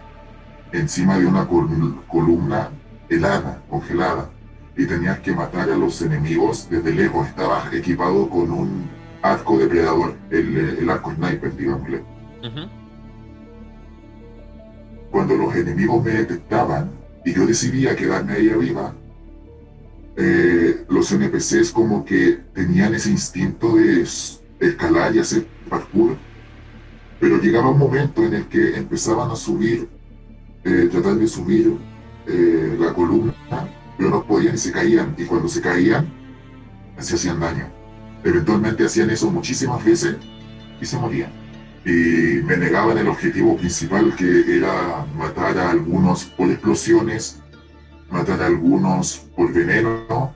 [0.73, 2.71] encima de una columna
[3.09, 4.31] helada, congelada,
[4.77, 7.27] y tenías que matar a los enemigos desde lejos.
[7.27, 8.89] Estabas equipado con un
[9.23, 12.05] arco depredador, el, el arco sniper, digámosle.
[15.11, 18.95] Cuando los enemigos me detectaban, y yo decidía quedarme ahí arriba,
[20.17, 24.05] eh, los NPCs como que tenían ese instinto de
[24.61, 26.17] escalar y hacer parkour,
[27.19, 29.89] pero llegaba un momento en el que empezaban a subir,
[30.65, 31.77] eh, tratar de subir
[32.27, 33.35] eh, la columna,
[33.97, 36.09] pero no podían y se caían, y cuando se caían,
[36.99, 37.67] se hacían daño.
[38.25, 40.17] Eventualmente hacían eso muchísimas veces
[40.81, 41.40] y se morían
[41.85, 47.41] y me negaban el objetivo principal que era matar a algunos por explosiones,
[48.11, 50.35] matar a algunos por veneno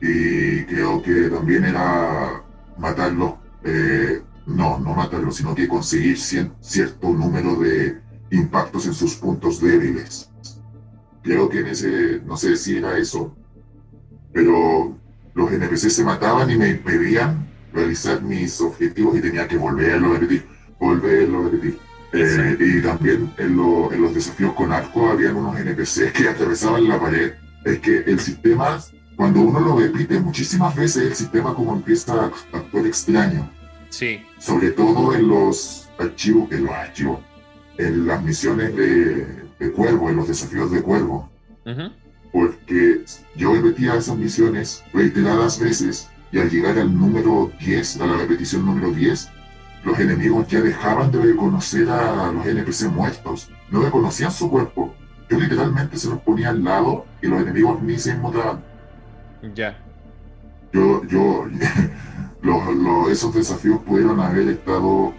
[0.00, 2.42] y creo que también era
[2.78, 9.60] matarlos, eh, no, no matarlos, sino que conseguir cierto número de impactos en sus puntos
[9.60, 10.30] débiles.
[11.22, 13.34] Creo que en ese, no sé si era eso,
[14.32, 14.96] pero
[15.34, 17.45] los NPC se mataban y me impedían
[17.76, 20.46] realizar mis objetivos y tenía que volverlo a repetir,
[20.80, 21.78] volverlo a repetir.
[22.12, 27.34] Eh, y también en, los desafíos con arco habían unos NPCs que atravesaban la pared.
[27.64, 28.80] Es que el sistema,
[29.16, 33.50] cuando uno lo repite muchísimas veces, el sistema como empieza a actuar extraño.
[33.90, 34.22] Sí.
[34.38, 37.20] Sobre todo en los archivos, en los archivos,
[37.76, 39.26] en las misiones de,
[39.58, 41.30] de Cuervo, en los desafíos de Cuervo.
[42.32, 48.16] Porque yo repetía esas misiones reiteradas veces y al llegar al número 10, a la
[48.16, 49.30] repetición número 10,
[49.84, 54.94] los enemigos ya dejaban de reconocer a los NPC muertos, no reconocían su cuerpo.
[55.28, 58.64] Yo literalmente se los ponía al lado y los enemigos ni se encontraban.
[59.54, 59.78] Ya.
[60.72, 61.46] Yo, yo,
[63.10, 65.12] esos desafíos pudieron haber estado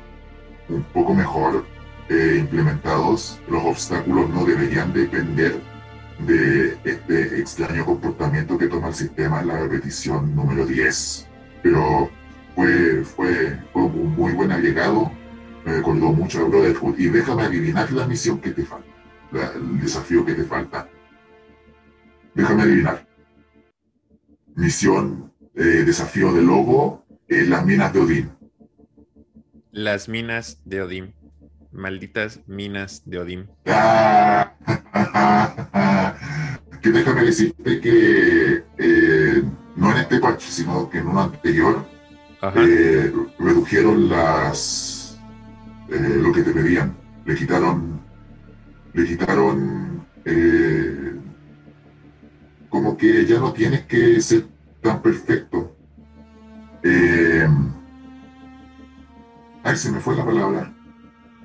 [0.70, 1.66] un poco mejor
[2.10, 3.40] eh, implementados.
[3.50, 5.62] Los obstáculos no deberían depender
[6.20, 11.28] de este extraño comportamiento que toma el sistema en la repetición número 10.
[11.64, 12.10] Pero
[12.56, 15.12] fue, fue, fue un muy buen agregado,
[15.66, 16.98] me recordó mucho a Brotherhood.
[16.98, 18.88] Y déjame adivinar la misión que te falta,
[19.56, 20.90] el desafío que te falta.
[22.34, 23.08] Déjame adivinar.
[24.56, 28.32] Misión, eh, desafío de logo, en las minas de Odín.
[29.72, 31.14] Las minas de Odín.
[31.72, 33.50] Malditas minas de Odín.
[36.82, 39.44] que déjame decirte que eh,
[39.76, 41.86] no en este parche, sino que en uno anterior,
[42.56, 45.18] eh, redujeron las
[45.90, 46.96] eh, lo que te pedían.
[47.26, 48.00] Le quitaron,
[48.94, 49.88] le quitaron
[52.70, 54.46] como que ya no tienes que ser
[54.82, 55.74] tan perfecto.
[59.64, 60.74] ay, se me fue la palabra.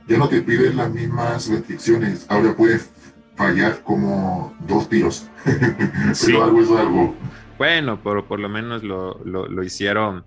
[0.09, 2.27] Ya no te piden las mismas restricciones.
[2.29, 2.91] Ahora puedes
[3.37, 5.29] fallar como dos tiros.
[6.15, 6.37] sí.
[6.37, 7.15] algo es algo.
[7.59, 10.25] Bueno, pero por lo menos lo, lo, hicieron.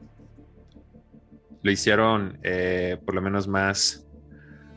[1.61, 4.05] Lo hicieron eh, por lo menos más.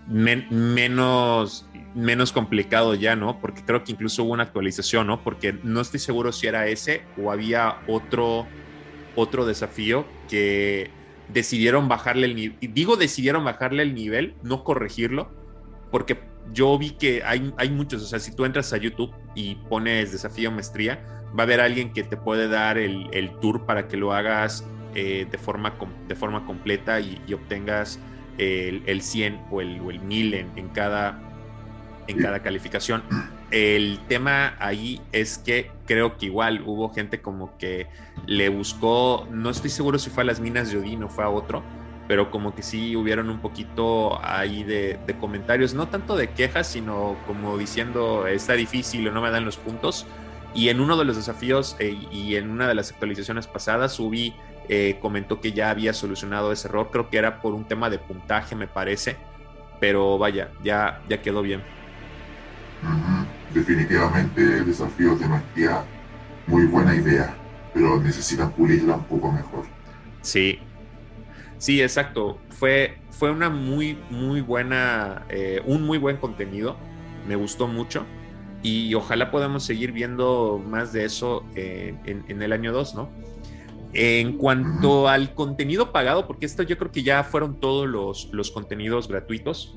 [0.07, 3.41] menos menos complicado ya, ¿no?
[3.41, 5.23] Porque creo que incluso hubo una actualización, ¿no?
[5.25, 8.47] Porque no estoy seguro si era ese o había otro,
[9.17, 10.91] otro desafío que
[11.29, 12.57] decidieron bajarle el nivel.
[12.61, 15.31] Digo decidieron bajarle el nivel, no corregirlo,
[15.91, 16.15] porque
[16.53, 20.13] yo vi que hay, hay muchos, o sea, si tú entras a YouTube y pones
[20.13, 21.01] desafío maestría,
[21.37, 25.27] va a haber alguien que te puede dar el, tour para que lo hagas eh,
[25.31, 25.75] de, forma,
[26.07, 27.99] de forma completa y, obtengas
[28.39, 31.21] el, el, 100 o el, o el 1000 en, cada,
[32.07, 33.03] en cada calificación.
[33.51, 37.87] El tema ahí es que creo que igual hubo gente como que
[38.27, 41.31] le buscó, no estoy seguro si fue a las minas de Odín o fue a
[41.31, 41.63] otro,
[42.09, 47.17] pero como que sí hubieron un poquito ahí de, comentarios, no tanto de quejas, sino
[47.27, 50.07] como diciendo está difícil o no me dan los puntos.
[50.55, 54.35] Y en uno de los desafíos eh, y en una de las actualizaciones pasadas, Ubi
[54.71, 57.99] eh, comentó que ya había solucionado ese error, creo que era por un tema de
[57.99, 59.17] puntaje, me parece,
[59.79, 61.63] pero vaya, ya, ya quedó bien.
[63.53, 65.85] Definitivamente el desafío de maestría,
[66.47, 67.35] muy buena idea,
[67.75, 69.67] pero necesitan pulirla un poco mejor.
[70.23, 70.59] Sí,
[71.59, 72.39] Sí, exacto.
[72.51, 76.77] Fue, fue una muy, muy buena, eh, un muy buen contenido.
[77.27, 78.05] Me gustó mucho.
[78.63, 83.09] Y ojalá podamos seguir viendo más de eso en, el año 2, ¿no?
[83.93, 88.51] En cuanto al contenido pagado, porque esto yo creo que ya fueron todos los, los
[88.51, 89.77] contenidos gratuitos.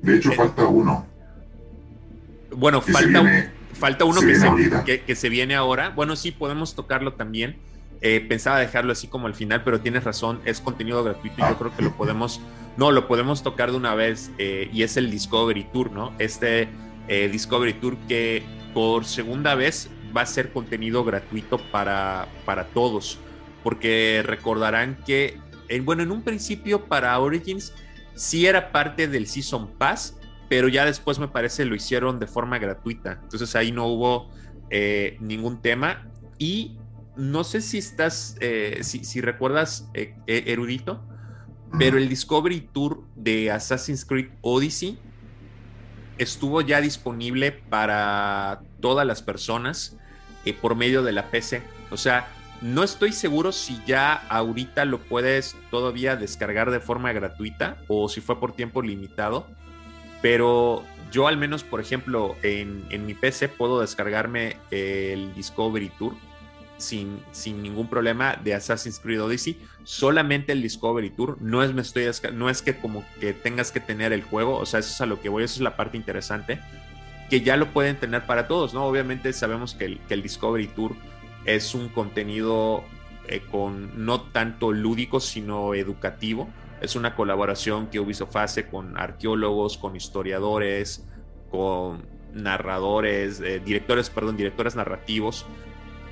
[0.00, 1.06] De hecho, eh, falta uno.
[2.56, 5.90] Bueno, falta, falta uno que que, que se viene ahora.
[5.90, 7.56] Bueno, sí, podemos tocarlo también
[8.04, 11.56] eh, pensaba dejarlo así como al final, pero tienes razón, es contenido gratuito y yo
[11.56, 12.40] creo que lo podemos,
[12.76, 16.12] no, lo podemos tocar de una vez eh, y es el Discovery Tour, ¿no?
[16.18, 16.68] Este
[17.06, 18.42] eh, Discovery Tour que
[18.74, 23.18] por segunda vez va a ser contenido gratuito para, para todos,
[23.62, 25.38] porque recordarán que,
[25.84, 27.72] bueno, en un principio para Origins
[28.16, 32.58] sí era parte del Season Pass, pero ya después me parece lo hicieron de forma
[32.58, 34.28] gratuita, entonces ahí no hubo
[35.20, 36.04] ningún tema
[36.38, 36.78] y
[37.16, 41.02] no sé si estás, eh, si, recuerdas, eh, eh, erudito,
[41.78, 44.98] pero el Discovery Tour de Assassin's Creed Odyssey
[46.18, 49.96] estuvo ya disponible para todas las personas
[50.60, 51.62] por medio de la PC.
[51.90, 52.28] O sea,
[52.60, 58.20] no estoy seguro si ya ahorita lo puedes todavía descargar de forma gratuita o si
[58.20, 59.46] fue por tiempo limitado,
[60.20, 66.14] pero yo al menos, por ejemplo, en, en mi PC puedo descargarme el Discovery Tour
[66.82, 69.58] sin, sin ningún problema de Assassin's Creed Odyssey.
[69.84, 71.38] Solamente el Discovery Tour.
[71.40, 74.56] No es, me estoy, no es que como que tengas que tener el juego.
[74.58, 75.44] O sea, eso es a lo que voy.
[75.44, 76.60] Eso es la parte interesante.
[77.30, 78.84] Que ya lo pueden tener para todos, ¿no?
[78.84, 80.94] Obviamente sabemos que el, Discovery Tour
[81.44, 82.84] es un contenido
[83.28, 86.50] eh, con no tanto lúdico, sino educativo.
[86.80, 91.06] Es una colaboración que Ubisoft hace con arqueólogos, con historiadores,
[91.50, 92.04] con
[92.34, 95.46] narradores, eh, directores, perdón, directores narrativos.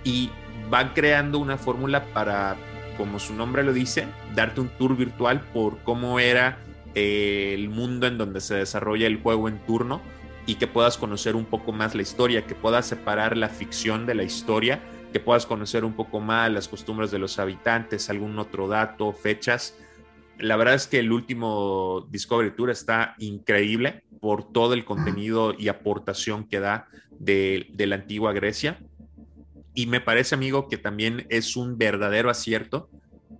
[0.04, 0.30] Y
[0.70, 2.56] van creando una fórmula para
[2.96, 6.58] como su nombre lo dice, darte un tour virtual por cómo era
[6.94, 10.02] eh, el mundo en donde se desarrolla el juego en turno
[10.44, 14.14] y que puedas conocer un poco más la historia, que puedas separar la ficción de
[14.14, 14.82] la historia,
[15.14, 19.78] que puedas conocer un poco más las costumbres de los habitantes, algún otro dato, fechas.
[20.38, 25.68] La verdad es que el último Discovery Tour está increíble por todo el contenido y
[25.68, 26.86] aportación que da
[27.18, 28.78] de, de la antigua Grecia.
[29.80, 32.90] Y me parece, amigo, que también es un verdadero acierto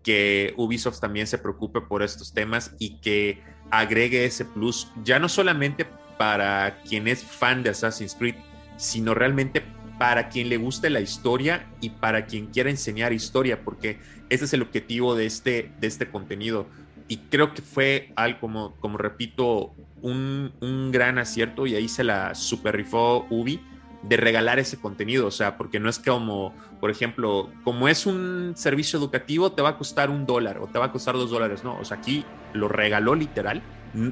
[0.03, 5.29] que Ubisoft también se preocupe por estos temas y que agregue ese plus, ya no
[5.29, 5.87] solamente
[6.17, 8.37] para quien es fan de Assassin's Creed,
[8.79, 9.63] sino realmente
[9.99, 13.99] para quien le guste la historia y para quien quiera enseñar historia, porque
[14.31, 16.67] ese es el objetivo de este, de este contenido.
[17.07, 22.03] Y creo que fue algo, como, como repito, un, un gran acierto y ahí se
[22.03, 23.61] la super rifó Ubi
[24.03, 28.55] de regalar ese contenido, o sea, porque no es como, por ejemplo, como es un
[28.57, 31.65] servicio educativo, te va a costar un dólar o te va a costar dos dólares,
[31.65, 32.25] no, o sea, aquí
[32.55, 33.63] lo regaló literal,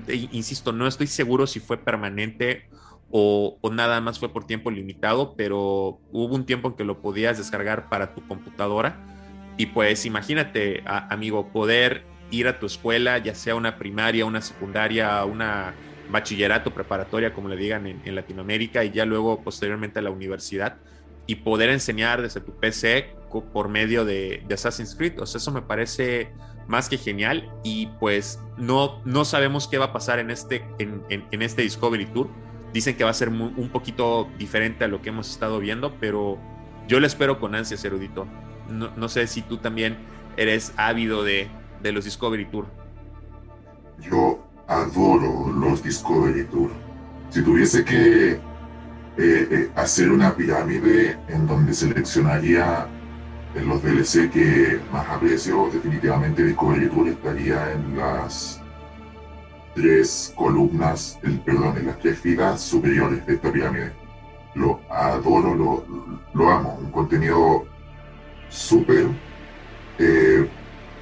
[0.07, 2.69] insisto, no estoy seguro si fue permanente
[3.11, 7.39] o, nada más fue por tiempo limitado, pero hubo un tiempo en que lo podías
[7.39, 8.97] descargar para tu computadora
[9.57, 15.25] y pues imagínate, amigo, poder ir a tu escuela, ya sea una primaria, una secundaria,
[15.25, 15.75] una
[16.11, 20.77] bachillerato, preparatoria, como le digan en, Latinoamérica, y ya luego posteriormente a la universidad,
[21.27, 23.15] y poder enseñar desde tu PC
[23.53, 25.21] por medio de, Assassin's Creed.
[25.21, 26.33] O sea, eso me parece
[26.67, 31.43] más que genial y pues no, no sabemos qué va a pasar en este, en,
[31.43, 32.29] este Discovery Tour.
[32.73, 36.39] Dicen que va a ser un poquito diferente a lo que hemos estado viendo, pero
[36.87, 38.27] yo lo espero con ansias, erudito.
[38.69, 39.97] No, no sé si tú también
[40.37, 41.49] eres ávido de,
[41.83, 42.67] de los Discovery Tour.
[44.01, 46.71] Yo adoro los Discovery Tour.
[47.31, 48.41] Si tuviese que eh,
[49.17, 52.87] eh, hacer una pirámide en donde seleccionaría
[53.55, 58.61] en los DLC que más aprecio, definitivamente Discovery Tour estaría en las
[59.75, 63.93] tres columnas, el, perdón, en las tres filas superiores de esta pirámide.
[64.55, 65.85] Lo adoro,
[66.35, 66.79] lo, amo.
[66.81, 67.65] Un contenido
[68.49, 69.07] súper
[69.99, 70.49] eh,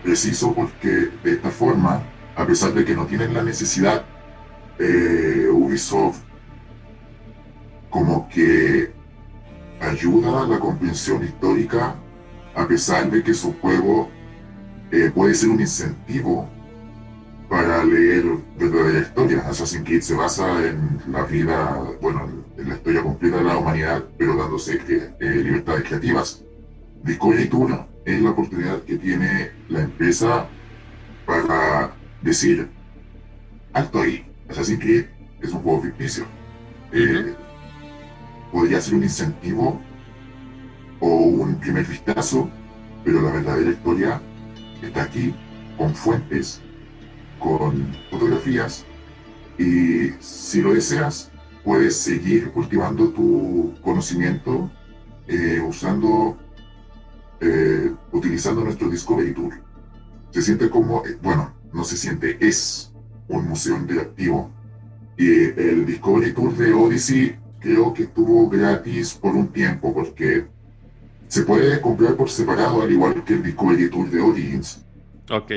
[0.02, 2.02] preciso porque de esta forma
[2.36, 4.04] a pesar de que no tienen la necesidad,
[4.78, 6.20] eh, Ubisoft
[7.88, 8.92] como que
[9.80, 11.94] ayuda a la comprensión histórica,
[12.54, 14.10] a pesar de que su juego
[14.90, 16.48] eh, puede ser un incentivo
[17.48, 18.24] para leer
[18.58, 19.48] verdadera historia.
[19.48, 22.28] Assassin's Creed se basa en la vida, bueno,
[22.58, 26.44] en la historia completa de la humanidad, pero dándose eh, libertades creativas.
[27.02, 30.46] Discovery Tour es la oportunidad que tiene la empresa
[31.24, 32.68] para decir,
[33.72, 35.06] alto ahí, Assassin's Creed
[35.40, 36.26] es un juego ficticio.
[36.92, 37.34] Eh,
[38.52, 39.80] podría ser un incentivo
[41.00, 42.50] o un primer vistazo,
[43.04, 44.20] pero la verdadera historia
[44.82, 45.34] está aquí,
[45.76, 46.62] con fuentes,
[47.38, 48.84] con fotografías,
[49.58, 51.30] y si lo deseas,
[51.64, 54.70] puedes seguir cultivando tu conocimiento
[55.26, 56.38] eh, usando,
[57.40, 59.54] eh, utilizando nuestro Discovery Tour.
[60.30, 62.90] Se siente como, bueno, no se siente, es
[63.28, 64.50] un museo interactivo.
[65.16, 70.46] Y el Discovery Tour de Odyssey creo que estuvo gratis por un tiempo porque
[71.28, 74.84] se puede comprar por separado al igual que el Discovery Tour de Origins.
[75.30, 75.52] Ok.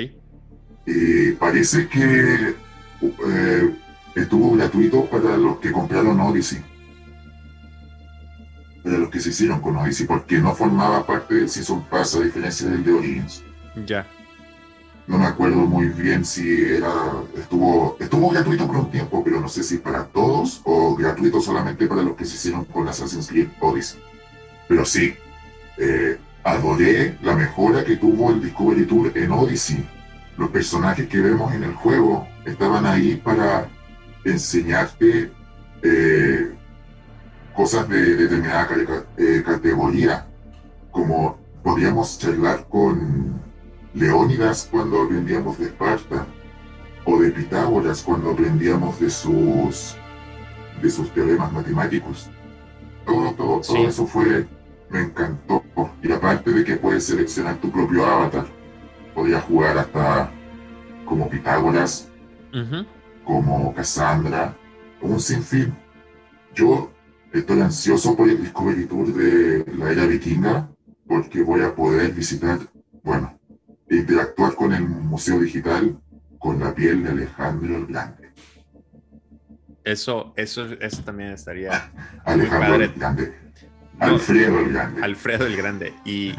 [0.86, 2.56] Y parece que
[3.02, 3.76] eh,
[4.16, 6.62] estuvo gratuito para los que compraron Odyssey.
[8.84, 12.22] Para los que se hicieron con Odyssey, porque no formaba parte del Season Pass a
[12.22, 13.44] diferencia del de Origins.
[13.86, 14.06] Ya
[15.10, 16.94] no me acuerdo muy bien si era
[17.36, 21.88] estuvo estuvo gratuito por un tiempo, pero no sé si para todos o gratuito solamente
[21.88, 24.00] para los que se hicieron con Assassin's Creed Odyssey.
[24.68, 25.16] Pero sí,
[25.78, 29.84] eh, adoré la mejora que tuvo el Discovery Tour en Odyssey.
[30.38, 33.68] Los personajes que vemos en el juego estaban ahí para
[34.24, 35.32] enseñarte
[35.82, 36.54] eh,
[37.56, 38.70] cosas de, determinada
[39.18, 40.28] eh, categoría,
[40.92, 43.49] como podíamos charlar con
[43.94, 46.26] Leónidas cuando aprendíamos de Esparta,
[47.06, 49.96] o de Pitágoras cuando aprendíamos de sus,
[50.82, 52.30] de sus teoremas matemáticos.
[53.06, 54.48] Todo, todo, todo eso fue,
[54.90, 55.64] me encantó.
[56.04, 58.46] Y aparte de que puedes seleccionar tu propio avatar,
[59.16, 60.32] podías jugar hasta
[61.06, 62.10] como Pitágoras,
[63.26, 64.56] como Cassandra,
[65.02, 65.76] un sinfín.
[66.54, 66.92] Yo
[67.34, 70.70] estoy ansioso por el Discovery Tour de la era vikinga,
[71.08, 72.60] porque voy a poder visitar,
[73.04, 73.39] bueno,
[73.90, 75.98] interactuar con el museo digital
[76.38, 78.30] con la piel de Alejandro el Grande.
[79.84, 81.92] Eso, eso, eso también estaría.
[82.26, 83.34] Alejandro el Grande.
[84.00, 85.04] Alfredo el Grande.
[85.04, 85.94] Alfredo el Grande.
[86.06, 86.34] Y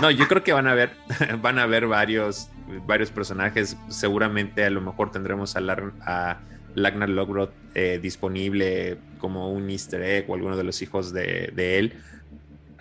[0.00, 0.92] no, yo creo que van a ver,
[1.42, 2.48] van a ver varios,
[2.86, 3.76] varios personajes.
[3.88, 5.60] Seguramente a lo mejor tendremos a,
[6.06, 6.40] a
[6.74, 11.94] Lagnar Logroth eh, disponible como un easter egg o alguno de los hijos de, él.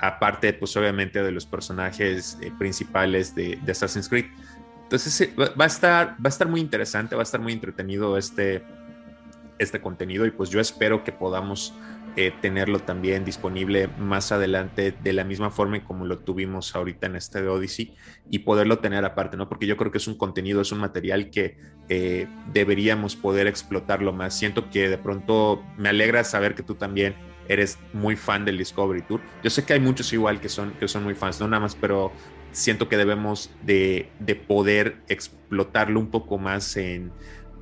[0.01, 4.25] Aparte, pues obviamente de los personajes eh, principales de, Assassin's Creed.
[4.83, 8.63] Entonces va, a estar, va a estar muy interesante, va a estar muy entretenido este,
[9.57, 11.73] este contenido y pues yo espero que podamos
[12.17, 17.15] eh, tenerlo también disponible más adelante de la misma forma como lo tuvimos ahorita en
[17.15, 17.95] este de Odyssey
[18.29, 19.47] y poderlo tener aparte, ¿no?
[19.47, 24.11] Porque yo creo que es un contenido, es un material que eh, deberíamos poder explotarlo
[24.11, 24.37] más.
[24.37, 27.15] Siento que de pronto me alegra saber que tú también
[27.47, 29.21] eres muy fan del Discovery Tour.
[29.43, 31.75] Yo sé que hay muchos igual que son, que son muy fans, no nada más,
[31.75, 32.11] pero
[32.51, 37.11] siento que debemos de, de poder explotarlo un poco más en,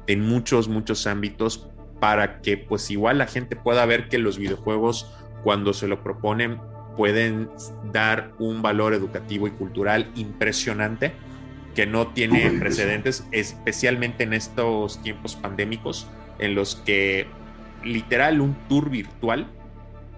[0.08, 1.70] en muchos, muchos ámbitos
[2.00, 5.12] para que pues igual la gente pueda ver que los videojuegos
[5.44, 6.60] cuando se lo proponen
[6.98, 7.50] pueden
[7.92, 11.14] dar un valor educativo y cultural impresionante
[11.76, 16.08] que no tiene precedentes, especialmente en estos tiempos pandémicos
[16.40, 17.28] en los que
[17.84, 19.48] literal un tour virtual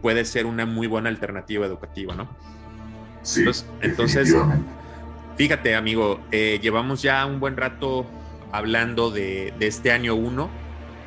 [0.02, 2.28] puede ser una muy buena alternativa educativa, ¿no?
[3.22, 3.46] Sí.
[3.82, 4.36] Entonces,
[5.38, 8.06] fíjate, amigo, eh, llevamos ya un buen rato
[8.52, 10.50] hablando de, de este año 1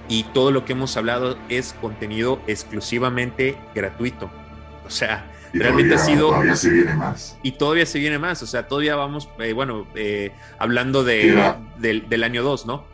[0.08, 4.30] y todo lo que hemos hablado es contenido exclusivamente gratuito.
[4.86, 6.28] O sea, realmente ha sido...
[6.28, 7.38] Todavía se viene más.
[7.42, 8.42] Y todavía se viene más.
[8.42, 12.84] O sea, todavía vamos, eh, bueno, eh, hablando de, del, año 2, ¿no?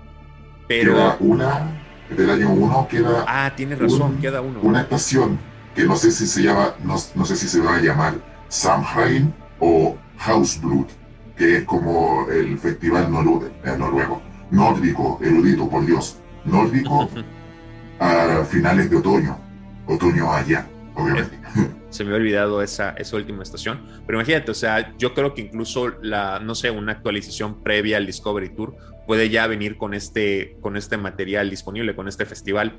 [0.69, 0.95] Pero...
[0.95, 1.83] Queda una,
[2.17, 3.25] del año 1 queda...
[3.27, 4.61] Ah, tienes razón, queda uno.
[4.63, 7.81] Una estación que no sé si se llama, no, no sé si se va a
[7.81, 8.15] llamar
[8.49, 10.89] Samhain o Hausblut,
[11.37, 17.09] que es como el festival eh, noruego, nórdico, erudito, por Dios nórdico
[17.99, 19.39] a finales de otoño.
[19.87, 21.39] Otoño allá, obviamente.
[21.91, 23.81] Se me ha olvidado esa, esa última estación.
[24.07, 28.07] Pero imagínate, o sea, yo creo que incluso la, no sé, una actualización previa al
[28.07, 28.77] Discovery Tour
[29.09, 32.79] puede ya venir con este, con este material disponible, con este festival.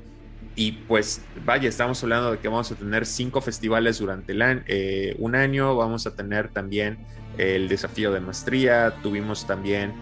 [0.54, 5.16] Y pues, vaya, estamos hablando de que vamos a tener cinco festivales durante el eh,
[5.18, 5.76] un año.
[5.76, 6.98] Vamos a tener también
[7.38, 8.94] el desafío de maestría.
[9.02, 9.92] Tuvimos también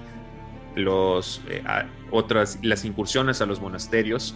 [0.75, 1.63] los, eh,
[2.11, 4.35] otras, las incursiones a los monasterios.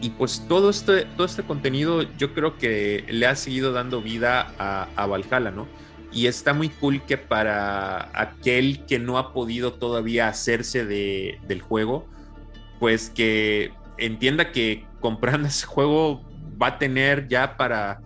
[0.00, 4.54] Y pues todo este, todo este contenido yo creo que le ha seguido dando vida
[4.58, 5.66] a, a Valhalla, ¿no?
[6.12, 11.60] Y está muy cool que para aquel que no ha podido todavía hacerse de, del
[11.60, 12.06] juego,
[12.78, 16.22] pues que entienda que comprando ese juego
[16.60, 18.00] va a tener ya para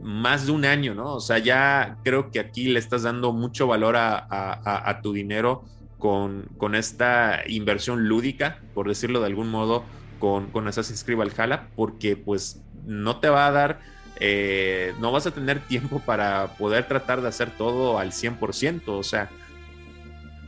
[0.00, 1.14] más de un año, ¿no?
[1.14, 5.64] O sea, ya creo que aquí le estás dando mucho valor a, tu dinero
[5.98, 9.84] con, esta inversión lúdica, por decirlo de algún modo,
[10.18, 13.80] con, con Assassin's Creed Valhalla, porque pues no te va a dar,
[14.18, 19.02] eh, no vas a tener tiempo para poder tratar de hacer todo al 100%, o
[19.04, 19.30] sea,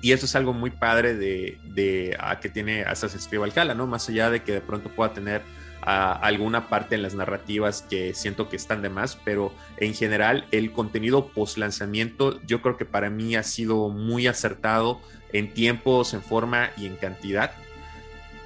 [0.05, 3.87] y eso es algo muy padre de, de que tiene Assassin's Creed Valhalla, ¿no?
[3.87, 5.41] Más allá de que de pronto pueda tener
[5.81, 10.73] alguna parte en las narrativas que siento que están de más, pero en general el
[10.73, 15.01] contenido post lanzamiento yo creo que para mí ha sido muy acertado
[15.33, 17.53] en tiempos, en forma y en cantidad.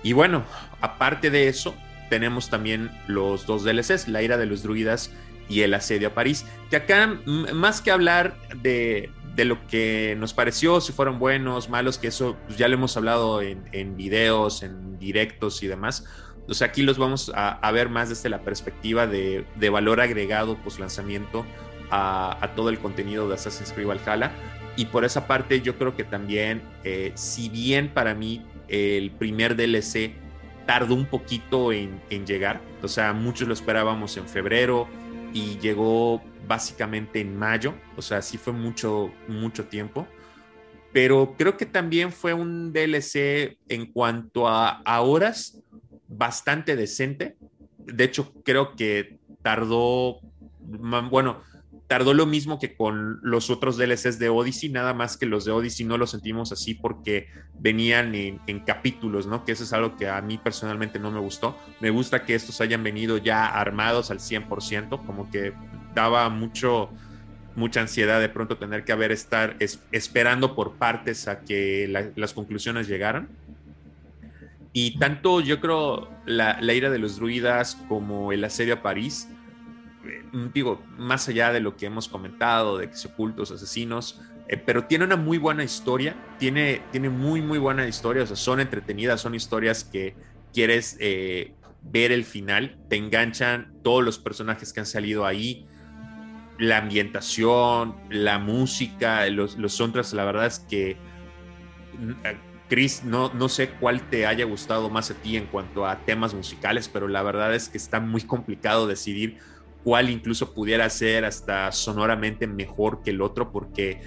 [0.05, 0.45] Y bueno,
[0.81, 1.75] aparte de eso,
[2.09, 5.11] tenemos también los dos DLCs, La ira de los druidas
[5.49, 9.11] y El asedio a París, que acá más que hablar de,
[9.45, 13.43] lo que nos pareció, si fueron buenos, malos, que eso pues, ya lo hemos hablado
[13.43, 16.05] en, en, videos, en directos y demás.
[16.49, 20.79] O sea, aquí los vamos a, ver más desde la perspectiva de, valor agregado post
[20.81, 21.45] lanzamiento
[21.91, 24.33] a, a, todo el contenido de Assassin's Creed Valhalla.
[24.79, 29.57] Y por esa parte yo creo que también, eh, si bien para mí el primer
[29.57, 30.13] DLC
[30.67, 34.87] tardó un poquito en, llegar, o sea, muchos lo esperábamos en febrero
[35.33, 40.07] y llegó básicamente en mayo, o sea, sí fue mucho, mucho tiempo.
[40.93, 45.63] Pero creo que también fue un DLC en cuanto a, horas
[46.09, 47.37] bastante decente.
[47.79, 50.21] De hecho, creo que tardó,
[50.61, 51.43] bueno,
[51.89, 55.53] tardó lo mismo que con los otros DLCs de Odyssey, nada más que los de
[55.53, 57.29] Odyssey no los sentimos así porque
[57.59, 59.47] venían en, capítulos, ¿no?
[59.47, 61.57] Que eso es algo que a mí personalmente no me gustó.
[61.81, 65.55] Me gusta que estos hayan venido ya armados al 100%, como que
[65.95, 66.91] daba mucho
[67.57, 69.57] mucha ansiedad de pronto tener que haber estar
[69.91, 73.29] esperando por partes a que las conclusiones llegaran.
[74.73, 79.29] Y tanto yo creo la, la ira de los druidas como el asedio a París
[80.53, 84.85] digo, más allá de lo que hemos comentado, de que se ocultos, asesinos, eh, pero
[84.85, 89.21] tiene una muy buena historia, tiene, tiene muy, muy buena historia, o sea, son entretenidas,
[89.21, 90.15] son historias que
[90.53, 95.67] quieres eh, ver el final, te enganchan todos los personajes que han salido ahí.
[96.59, 100.97] la ambientación, la música, los, los soundtracks, la verdad es que,
[102.69, 106.35] Chris, no, no sé cuál te haya gustado más a ti en cuanto a temas
[106.35, 109.39] musicales, pero la verdad es que está muy complicado decidir
[109.85, 114.01] cuál incluso pudiera ser hasta sonoramente mejor que el otro, porque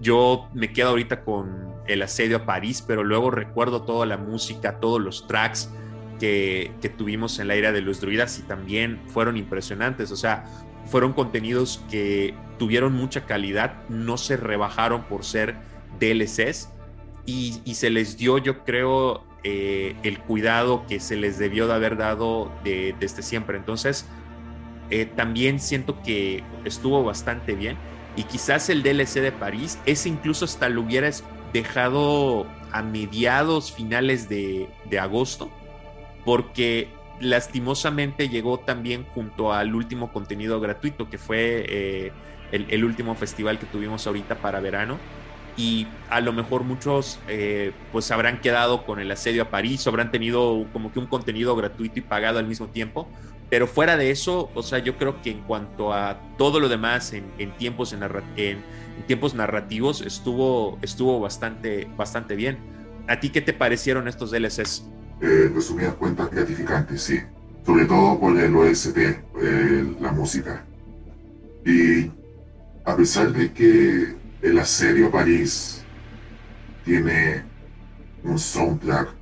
[0.00, 4.80] yo me quedo ahorita con el asedio a París, pero luego recuerdo toda la música,
[4.80, 5.70] todos los tracks
[6.18, 10.10] que, que tuvimos en la era de los druidas y también fueron impresionantes.
[10.10, 10.44] O sea,
[10.86, 15.56] fueron contenidos que tuvieron mucha calidad, no se rebajaron por ser
[15.98, 16.68] DLCs
[17.26, 21.96] y, se les dio, yo creo, eh, el cuidado que se les debió de haber
[21.96, 23.56] dado desde siempre.
[23.56, 24.06] Entonces,
[24.90, 27.76] eh, también siento que estuvo bastante bien
[28.16, 34.28] y quizás el DLC de París, ese incluso hasta lo hubieras dejado a mediados, finales
[34.28, 35.50] de, de agosto,
[36.24, 36.88] porque
[37.20, 42.12] lastimosamente llegó también junto al último contenido gratuito, que fue eh,
[42.52, 44.98] el, último festival que tuvimos ahorita para verano.
[45.56, 49.90] Y a lo mejor muchos eh, pues habrán quedado con el asedio a París, o
[49.90, 53.08] habrán tenido como que un contenido gratuito y pagado al mismo tiempo.
[53.50, 57.12] Pero fuera de eso, o sea, yo creo que en cuanto a todo lo demás
[57.12, 57.94] en, tiempos,
[58.36, 58.58] en,
[59.06, 62.58] tiempos narrativos estuvo, estuvo bastante, bastante bien.
[63.06, 64.84] ¿A ti qué te parecieron estos DLCs?
[65.20, 67.20] eh, resumidas cuentas gratificantes, sí.
[67.64, 70.64] Sobre todo por el OST, eh, la música.
[71.64, 72.10] Y
[72.84, 75.82] a pesar de que el asedio París
[76.84, 77.42] tiene
[78.22, 79.14] un soundtrack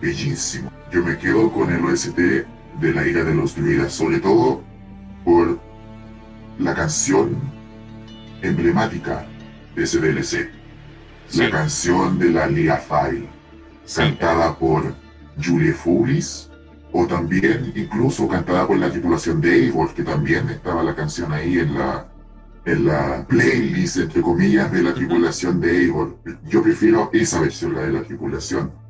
[0.00, 4.62] bellísimo, yo me quedo con el OST de la ira de los druidas, sobre todo
[5.24, 5.58] por
[6.58, 7.36] la canción
[8.42, 9.26] emblemática
[9.74, 10.50] de ese DLC.
[11.34, 13.26] La canción de la Lia File
[13.96, 14.94] cantada por
[15.42, 16.50] Julie Foulis,
[16.92, 21.58] o también incluso cantada por la tripulación de Eivor, que también estaba la canción ahí
[21.58, 22.06] en la,
[22.66, 26.18] en la playlist, entre comillas, de la tripulación de Eivor.
[26.46, 28.81] Yo prefiero esa versión, la de la tripulación,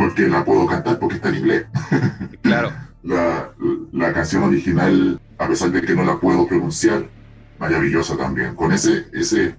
[0.00, 1.66] porque la puedo cantar porque está en inglés.
[2.42, 2.72] Claro.
[3.04, 3.50] la,
[3.92, 7.04] la canción original, a pesar de que no la puedo pronunciar,
[7.58, 8.56] maravillosa también.
[8.56, 9.56] Con ese, ese,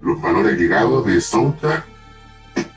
[0.00, 1.84] los valores llegados de soundtrack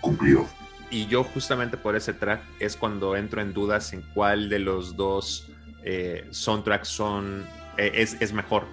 [0.02, 0.48] cumplidos
[0.90, 4.96] y yo justamente por ese track es cuando entro en dudas en cuál de los
[4.96, 5.50] dos
[5.84, 7.46] eh, soundtracks son,
[7.78, 8.66] eh, es, mejor.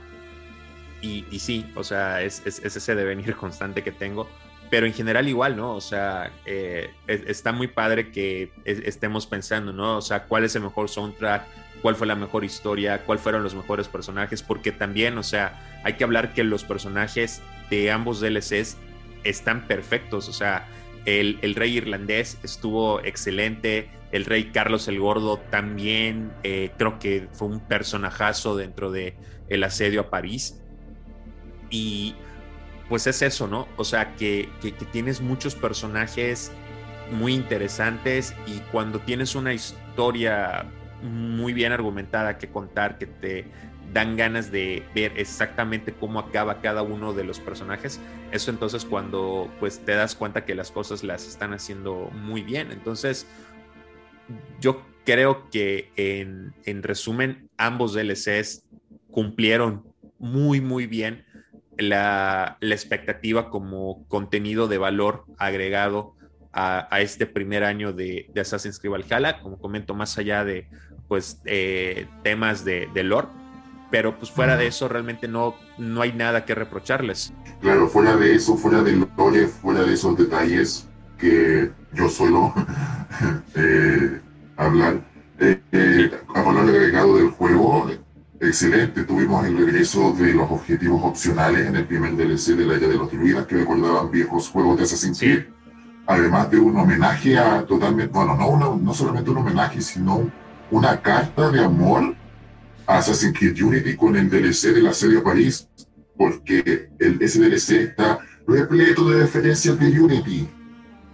[1.02, 4.26] Y, sí, o sea, es, ese devenir constante que tengo.
[4.70, 5.74] Pero en general igual, ¿no?
[5.74, 9.98] O sea, eh, está muy padre que estemos pensando, ¿no?
[9.98, 11.44] O sea, cuál es el mejor soundtrack,
[11.82, 15.94] cuál fue la mejor historia, cuáles fueron los mejores personajes, porque también, o sea, hay
[15.94, 18.78] que hablar que los personajes de ambos DLCs
[19.22, 20.66] están perfectos, o sea,
[21.04, 23.90] el, rey irlandés estuvo excelente.
[24.12, 29.14] El rey Carlos el Gordo también eh, creo que fue un personajazo dentro de
[29.48, 30.62] el asedio a París.
[31.70, 32.14] Y
[32.88, 33.68] pues es eso, ¿no?
[33.76, 36.52] O sea, que, que, tienes muchos personajes
[37.10, 40.66] muy interesantes y cuando tienes una historia
[41.02, 43.46] muy bien argumentada que contar, que te
[43.92, 48.00] dan ganas de ver exactamente cómo acaba cada uno de los personajes.
[48.32, 52.72] Eso entonces cuando pues te das cuenta que las cosas las están haciendo muy bien.
[52.72, 53.26] Entonces
[54.60, 58.64] yo creo que en, en resumen ambos DLCs
[59.10, 59.84] cumplieron
[60.18, 61.24] muy muy bien
[61.78, 66.14] la, la expectativa como contenido de valor agregado
[66.52, 70.68] a, a, este primer año de, de Assassin's Creed Valhalla, como comento, más allá de
[71.08, 73.28] pues eh, temas de, de lore,
[73.90, 77.32] pero pues fuera de eso realmente no, no hay nada que reprocharles.
[77.60, 82.52] Claro, fuera de eso, fuera del lore, fuera de esos detalles que yo suelo
[83.56, 84.20] eh,
[84.56, 85.00] hablar,
[85.38, 87.88] eh, eh, a valor agregado del juego,
[88.40, 89.04] excelente.
[89.04, 92.96] Tuvimos el regreso de los objetivos opcionales en el primer DLC de la Era de
[92.96, 95.44] los Druidas que recordaban viejos juegos de Assassin's Creed.
[96.06, 100.30] Además de un homenaje a totalmente, bueno, no, no solamente un homenaje, sino
[100.70, 102.14] una carta de amor
[102.86, 105.68] Assassin's Creed Unity con el DLC de la serie París,
[106.16, 110.48] porque el, ese DLC está repleto de referencias de Unity.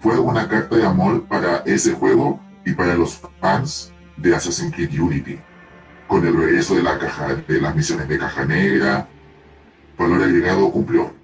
[0.01, 4.99] Fue una carta de amor para ese juego y para los fans de Assassin's Creed
[4.99, 5.39] Unity.
[6.11, 9.07] Con el regreso de la caja, de las misiones de caja negra,
[9.97, 11.15] valor agregado cumplió.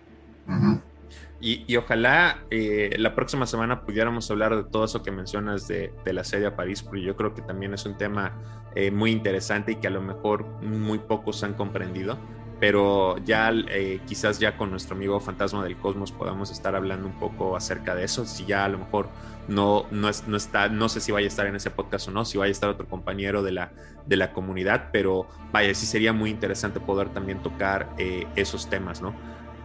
[1.41, 6.23] Y, ojalá eh, la próxima semana pudiéramos hablar de todo eso que mencionas de, la
[6.23, 8.35] serie a París, porque yo creo que también es un tema
[8.77, 12.17] eh, muy interesante y que a lo mejor muy pocos han comprendido.
[12.61, 17.19] pero ya eh, quizás ya con nuestro amigo Fantasma del Cosmos podamos estar hablando un
[17.19, 19.09] poco acerca de eso, si ya a lo mejor
[19.49, 22.25] no, no, no, está, no sé si vaya a estar en ese podcast o no,
[22.25, 23.73] si vaya a estar otro compañero de la,
[24.07, 29.03] de la comunidad, pero vaya, sí sería muy interesante poder también tocar eh, esos temas,
[29.03, 29.15] ¿no?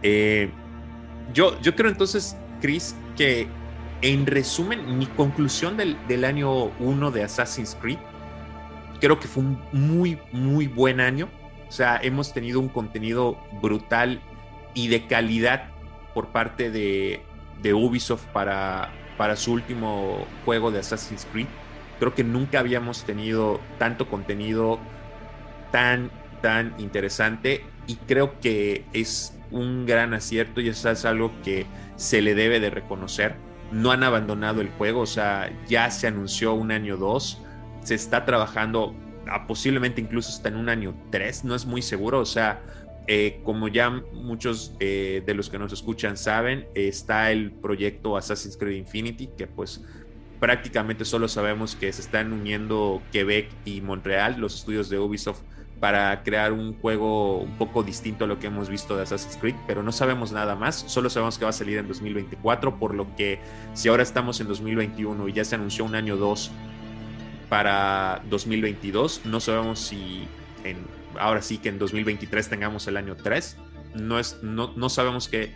[0.02, 0.50] Eh,
[1.32, 3.48] yo, yo creo entonces, Chris, que
[4.02, 7.98] en resumen, mi conclusión del, del año 1 de Assassin's Creed,
[9.00, 11.28] creo que fue un muy, muy buen año
[11.72, 14.20] o sea, hemos tenido un contenido brutal
[14.74, 15.70] y de calidad
[16.12, 17.22] por parte de,
[17.72, 21.46] Ubisoft para, para su último juego de Assassin's Creed.
[21.98, 24.78] Creo que nunca habíamos tenido tanto contenido
[25.70, 26.10] tan,
[26.40, 32.22] tan interesante y creo que es un gran acierto y eso es algo que se
[32.22, 33.36] le debe de reconocer.
[33.70, 37.40] No han abandonado el juego, o sea, ya se anunció un año 2,
[37.82, 38.94] se está trabajando
[39.46, 42.60] posiblemente incluso está en un año 3, no es muy seguro, o sea,
[43.06, 48.56] eh, como ya muchos eh, de los que nos escuchan saben, está el proyecto Assassin's
[48.56, 49.84] Creed Infinity, que pues
[50.40, 55.40] prácticamente solo sabemos que se están uniendo Quebec y Montreal, los estudios de Ubisoft,
[55.80, 59.56] para crear un juego un poco distinto a lo que hemos visto de Assassin's Creed,
[59.66, 63.16] pero no sabemos nada más, solo sabemos que va a salir en 2024, por lo
[63.16, 63.40] que
[63.74, 66.52] si ahora estamos en 2021 y ya se anunció un año 2
[67.52, 69.26] para 2022.
[69.26, 70.26] No sabemos si
[70.64, 70.78] en,
[71.18, 73.56] ahora sí que en 2023 tengamos el año 3.
[73.94, 75.54] No, es, no, no sabemos que,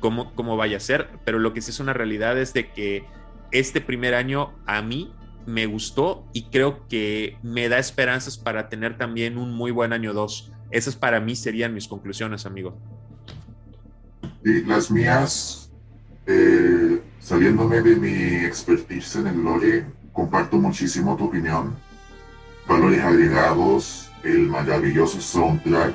[0.00, 3.04] cómo, cómo vaya a ser, pero lo que sí es una realidad es de que
[3.50, 5.12] este primer año a mí
[5.46, 10.12] me gustó y creo que me da esperanzas para tener también un muy buen año
[10.12, 10.52] 2.
[10.70, 12.78] Esas para mí serían mis conclusiones, amigo.
[14.44, 15.70] Y las mías,
[16.26, 21.74] eh, saliéndome de mi expertise en el lore, comparto muchísimo tu opinión.
[22.68, 25.94] Valores agregados, el maravilloso soundtrack,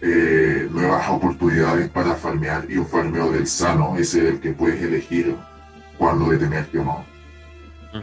[0.00, 5.36] eh, nuevas oportunidades para farmear y un farmeo del sano, ese el que puedes elegir
[5.96, 7.04] cuándo detenerte o no.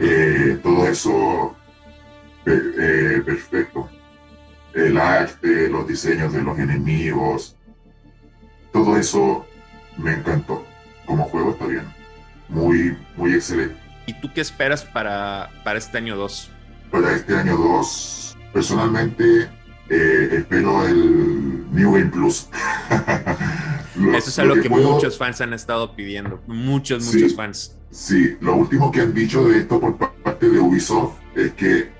[0.00, 1.56] Eh, todo eso
[2.46, 3.88] eh, perfecto.
[4.72, 7.56] El arte, los diseños de los enemigos,
[8.72, 9.46] todo eso
[9.98, 10.64] me encantó.
[11.04, 11.84] Como juego está bien.
[12.48, 13.76] Muy, muy excelente.
[14.06, 16.50] ¿Y tú qué esperas para, para este año 2?
[16.90, 19.50] Para este año 2, personalmente
[19.88, 22.48] eh, espero el New Game Plus.
[24.14, 27.76] Eso es algo que, muchos fans han estado pidiendo, muchos, muchos fans.
[27.90, 31.90] Sí, lo último que han dicho de esto por parte de Ubisoft es que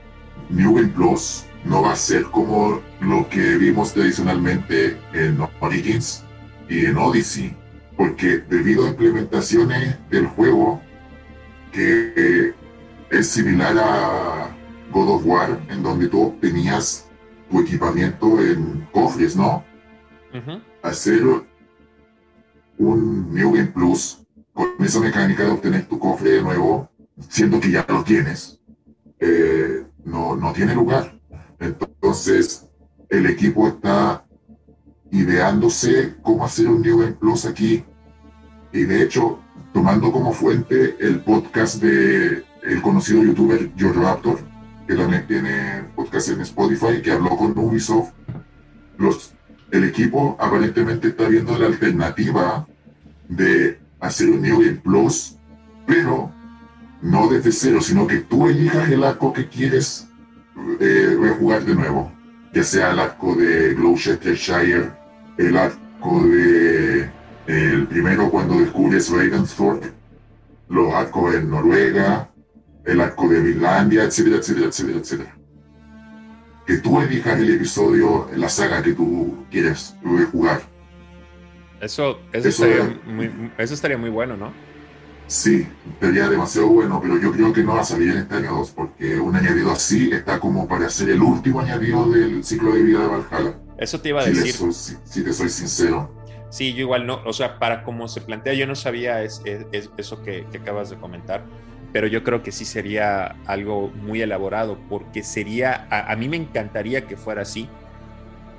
[0.48, 6.24] New Game Plus no va a ser como lo que vimos tradicionalmente en Origins
[6.68, 7.56] y en Odyssey,
[7.96, 10.80] porque debido a implementaciones del juego
[11.72, 12.54] que
[13.10, 14.56] es similar a
[14.92, 17.08] God of War, en donde tú obtenías
[17.50, 19.64] tu equipamiento en cofres, ¿no?
[20.82, 21.22] Hacer
[22.78, 26.90] un New Game Plus con esa mecánica de obtener tu cofre de nuevo,
[27.28, 28.60] siendo que ya lo tienes,
[29.18, 31.18] eh, no, no tiene lugar.
[31.58, 32.68] Entonces,
[33.08, 34.24] el equipo está
[35.10, 37.84] ideándose cómo hacer un New Game Plus aquí.
[38.72, 39.40] Y de hecho,
[39.72, 44.49] tomando como fuente el podcast de el conocido youtuber George Raptor,
[44.90, 48.10] que también tiene podcast en Spotify, que habló con Ubisoft.
[48.98, 49.32] Los,
[49.70, 52.66] el equipo aparentemente está viendo la alternativa
[53.28, 55.36] de hacer un New Game Plus,
[55.86, 56.32] pero
[57.02, 60.08] no desde cero, sino que tú elijas el arco que quieres
[60.80, 62.10] eh, jugar de nuevo,
[62.52, 64.90] ya sea el arco de Gloucestershire,
[65.38, 67.08] el arco de
[67.46, 69.92] el primero cuando descubres Ravensthorpe,
[70.68, 72.29] los arcos en Noruega,
[72.90, 75.36] el arco de Finlandia, etcétera, etcétera, etcétera, etcétera.
[76.66, 79.96] Que tú elijas el episodio, la saga que tú quieres
[80.32, 80.62] jugar.
[81.80, 84.52] Eso, eso, estaría muy, eso estaría muy bueno, ¿no?
[85.26, 85.66] Sí,
[86.00, 88.70] sería demasiado bueno, pero yo creo que no va a salir en este año 2,
[88.72, 93.00] porque un añadido así está como para ser el último añadido del ciclo de vida
[93.00, 93.54] de Valhalla.
[93.78, 94.54] Eso te iba a decir.
[94.72, 96.20] si te soy sincero.
[96.50, 99.40] Sí, yo igual no, o sea, para cómo se plantea, yo no sabía es,
[99.96, 101.44] eso que, acabas de comentar,
[101.92, 107.06] pero yo creo que sí sería algo muy elaborado, porque sería, a, mí me encantaría
[107.06, 107.68] que fuera así,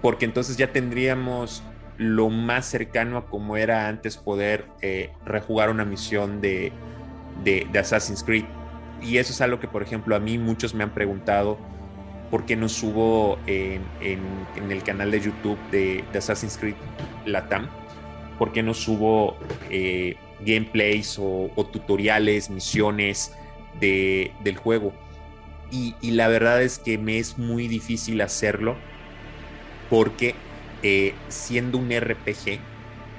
[0.01, 1.63] porque entonces ya tendríamos
[1.97, 6.71] lo más cercano a como era antes poder eh, rejugar una misión de,
[7.43, 8.45] de, Assassin's Creed.
[9.01, 11.57] Y eso es algo que, por ejemplo, a mí muchos me han preguntado
[12.29, 13.81] por qué no subo en,
[14.69, 16.75] el canal de YouTube de, de Assassin's Creed
[17.25, 17.67] Latam
[18.41, 19.37] por qué no subo
[19.69, 20.15] eh,
[20.45, 23.33] gameplays o, tutoriales, misiones
[23.79, 24.93] de, del juego.
[25.71, 28.75] Y, la verdad es que me es muy difícil hacerlo
[29.89, 30.35] porque
[30.83, 32.59] eh, siendo un RPG,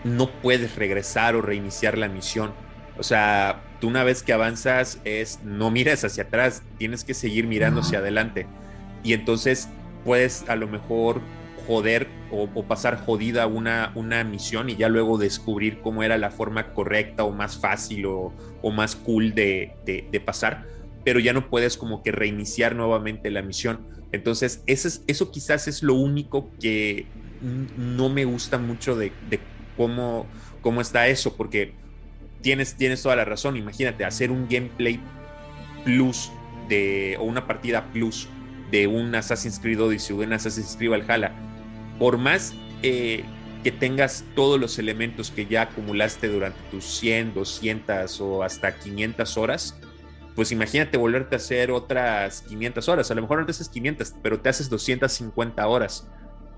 [0.04, 2.52] no puedes regresar o reiniciar la misión.
[2.98, 7.46] O sea, tú una vez que avanzas es no mires hacia atrás, tienes que seguir
[7.46, 8.46] mirando hacia adelante.
[9.02, 9.68] Y entonces
[10.04, 11.22] puedes a lo mejor
[11.66, 16.72] joder o, pasar jodida una, una misión y ya luego descubrir cómo era la forma
[16.72, 18.32] correcta o más fácil o,
[18.72, 20.66] más cool de, pasar,
[21.04, 23.80] pero ya no puedes como que reiniciar nuevamente la misión.
[24.12, 27.06] Entonces, eso, es, eso quizás es lo único que
[27.76, 29.12] no me gusta mucho de,
[29.76, 30.26] cómo,
[30.60, 31.74] cómo está eso, porque
[32.40, 33.56] tienes, tienes toda la razón.
[33.56, 35.00] Imagínate, hacer un gameplay
[35.84, 36.30] plus
[36.68, 38.28] de, o una partida plus
[38.70, 41.32] de un Assassin's Creed Odyssey o un Assassin's Creed Valhalla,
[42.02, 43.22] por más eh,
[43.62, 49.36] que tengas todos los elementos que ya acumulaste durante tus 100, 200 o hasta 500
[49.36, 49.78] horas,
[50.34, 53.08] pues imagínate volverte a hacer otras 500 horas.
[53.12, 56.08] A lo mejor no te haces 500, pero te haces 250 horas.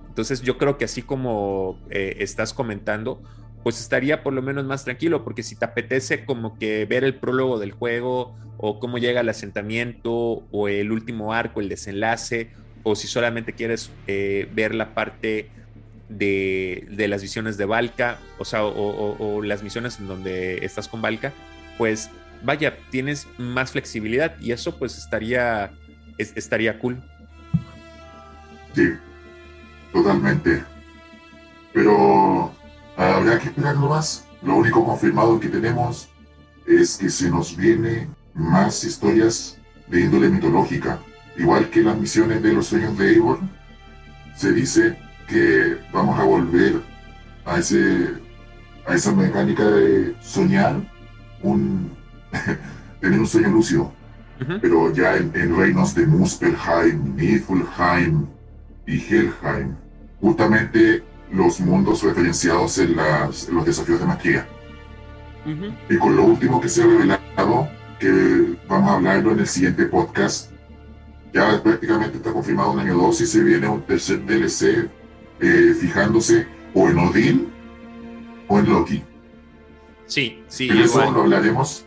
[0.08, 3.22] Entonces yo creo que así como eh, estás comentando,
[3.62, 7.16] pues estaría por lo menos más tranquilo, porque si te apetece como que ver el
[7.16, 12.50] prólogo del juego o cómo llega el asentamiento o el último arco, el desenlace,
[12.84, 15.50] o si solamente quieres eh, ver la parte
[16.08, 21.32] de, las visiones de Valka, o sea, o, las misiones en donde estás con Valka,
[21.76, 22.10] pues
[22.44, 25.72] vaya, tienes más flexibilidad y eso pues estaría,
[26.18, 27.02] estaría cool.
[28.74, 28.90] Sí,
[29.92, 30.62] totalmente.
[31.72, 32.54] Pero
[32.96, 34.24] Habrá que esperarlo más.
[34.42, 36.08] Lo único confirmado que tenemos
[36.66, 39.58] es que se nos viene más historias
[39.88, 41.00] de índole mitológica.
[41.36, 43.38] Igual que las misiones de los sueños de Eivor,
[44.36, 44.96] se dice
[45.28, 46.80] que vamos a volver
[47.44, 48.08] a, ese,
[48.86, 50.76] a esa mecánica de soñar,
[51.42, 51.90] un,
[53.00, 53.92] tener un sueño lúcido.
[54.60, 58.26] Pero ya en, en, reinos de Muspelheim, Niflheim
[58.86, 59.76] y Helheim.
[60.20, 61.02] Justamente
[61.34, 64.46] los mundos referenciados en, los desafíos de magia.
[65.88, 67.68] Y con lo último que se ha revelado,
[67.98, 70.50] que vamos a hablarlo en el siguiente podcast,
[71.34, 74.88] ya prácticamente está confirmado un año 2 y se viene un tercer DLC
[75.40, 77.52] eh, fijándose o en Odin
[78.46, 79.02] o en Loki.
[80.06, 80.70] Sí, sí.
[80.72, 81.86] Y eso lo hablaremos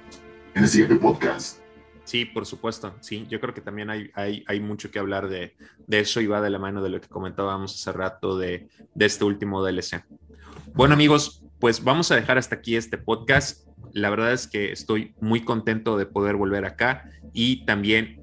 [0.53, 1.59] en el siguiente podcast.
[2.03, 2.95] Sí, por supuesto.
[2.99, 5.55] Sí, yo creo que también hay, hay, mucho que hablar de,
[5.89, 9.63] eso y va de la mano de lo que comentábamos hace rato de, este último
[9.63, 10.03] DLC.
[10.73, 13.66] Bueno, amigos, pues vamos a dejar hasta aquí este podcast.
[13.93, 18.21] La verdad es que estoy muy contento de poder volver acá y también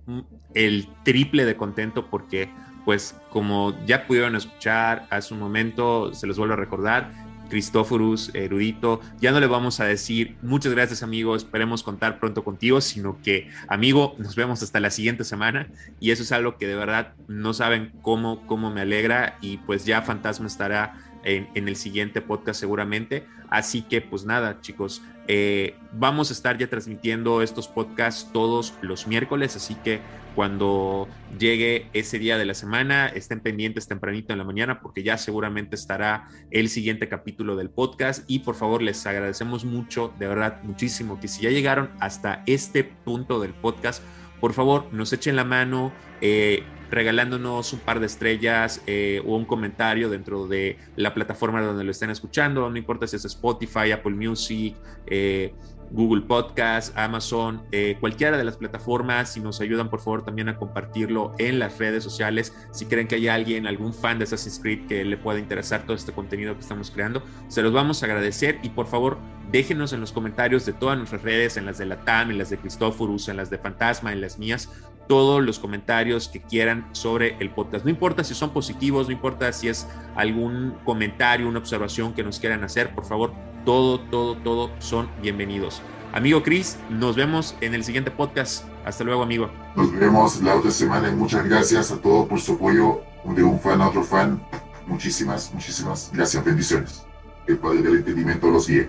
[0.54, 2.48] el triple de contento porque,
[2.84, 7.10] pues, como ya pudieron escuchar hace un momento, se los vuelvo a recordar,
[7.48, 9.00] Cristóforus, erudito.
[9.20, 13.50] Ya no le vamos a decir muchas gracias, amigo, esperemos contar pronto contigo, sino que,
[13.68, 15.68] amigo, nos vemos hasta la siguiente semana.
[16.00, 19.38] Y eso es algo que de verdad no saben cómo, cómo me alegra.
[19.40, 20.94] Y pues ya Fantasma estará
[21.24, 23.26] en, el siguiente podcast seguramente.
[23.48, 29.06] Así que, pues nada, chicos, eh, vamos a estar ya transmitiendo estos podcasts todos los
[29.06, 30.00] miércoles, así que
[30.34, 31.08] cuando
[31.38, 35.76] llegue ese día de la semana, estén pendientes tempranito en la mañana porque ya seguramente
[35.76, 41.20] estará el siguiente capítulo del podcast y por favor les agradecemos mucho, de verdad, muchísimo
[41.20, 44.02] que si ya llegaron hasta este punto del podcast,
[44.40, 45.92] por favor nos echen la mano.
[46.20, 46.64] Eh,
[46.94, 51.90] regalándonos un par de estrellas eh, o un comentario dentro de la plataforma donde lo
[51.90, 54.76] estén escuchando, no importa si es Spotify, Apple Music,
[55.06, 55.52] eh,
[55.90, 60.56] Google Podcast, Amazon, eh, cualquiera de las plataformas, si nos ayudan por favor también a
[60.56, 64.86] compartirlo en las redes sociales, si creen que hay alguien, algún fan de Assassin's Creed
[64.86, 68.58] que le pueda interesar todo este contenido que estamos creando, se los vamos a agradecer.
[68.62, 69.18] Y por favor
[69.52, 72.50] déjenos en los comentarios de todas nuestras redes, en las de la TAM, en las
[72.50, 74.70] de Cristóforus, en las de Fantasma, en las mías,
[75.08, 77.84] todos los comentarios que quieran sobre el podcast.
[77.84, 79.86] No importa si son positivos, no importa si es
[80.16, 83.32] algún comentario, una observación que nos quieran hacer, por favor,
[83.64, 85.82] todo, todo, todo son bienvenidos.
[86.12, 88.64] Amigo Chris, nos vemos en el siguiente podcast.
[88.84, 89.50] Hasta luego, amigo.
[89.74, 93.58] Nos vemos la otra semana y muchas gracias a todos por su apoyo de un
[93.58, 94.40] fan a otro fan.
[94.86, 97.04] Muchísimas, muchísimas gracias, bendiciones.
[97.46, 98.88] El Padre del Entendimiento los guíe.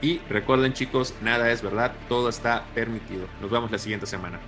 [0.00, 3.26] Y recuerden chicos, nada es verdad, todo está permitido.
[3.40, 4.38] Nos vemos la siguiente semana.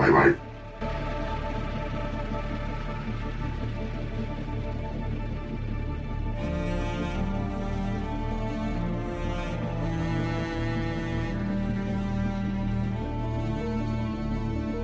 [0.00, 0.34] 拜拜。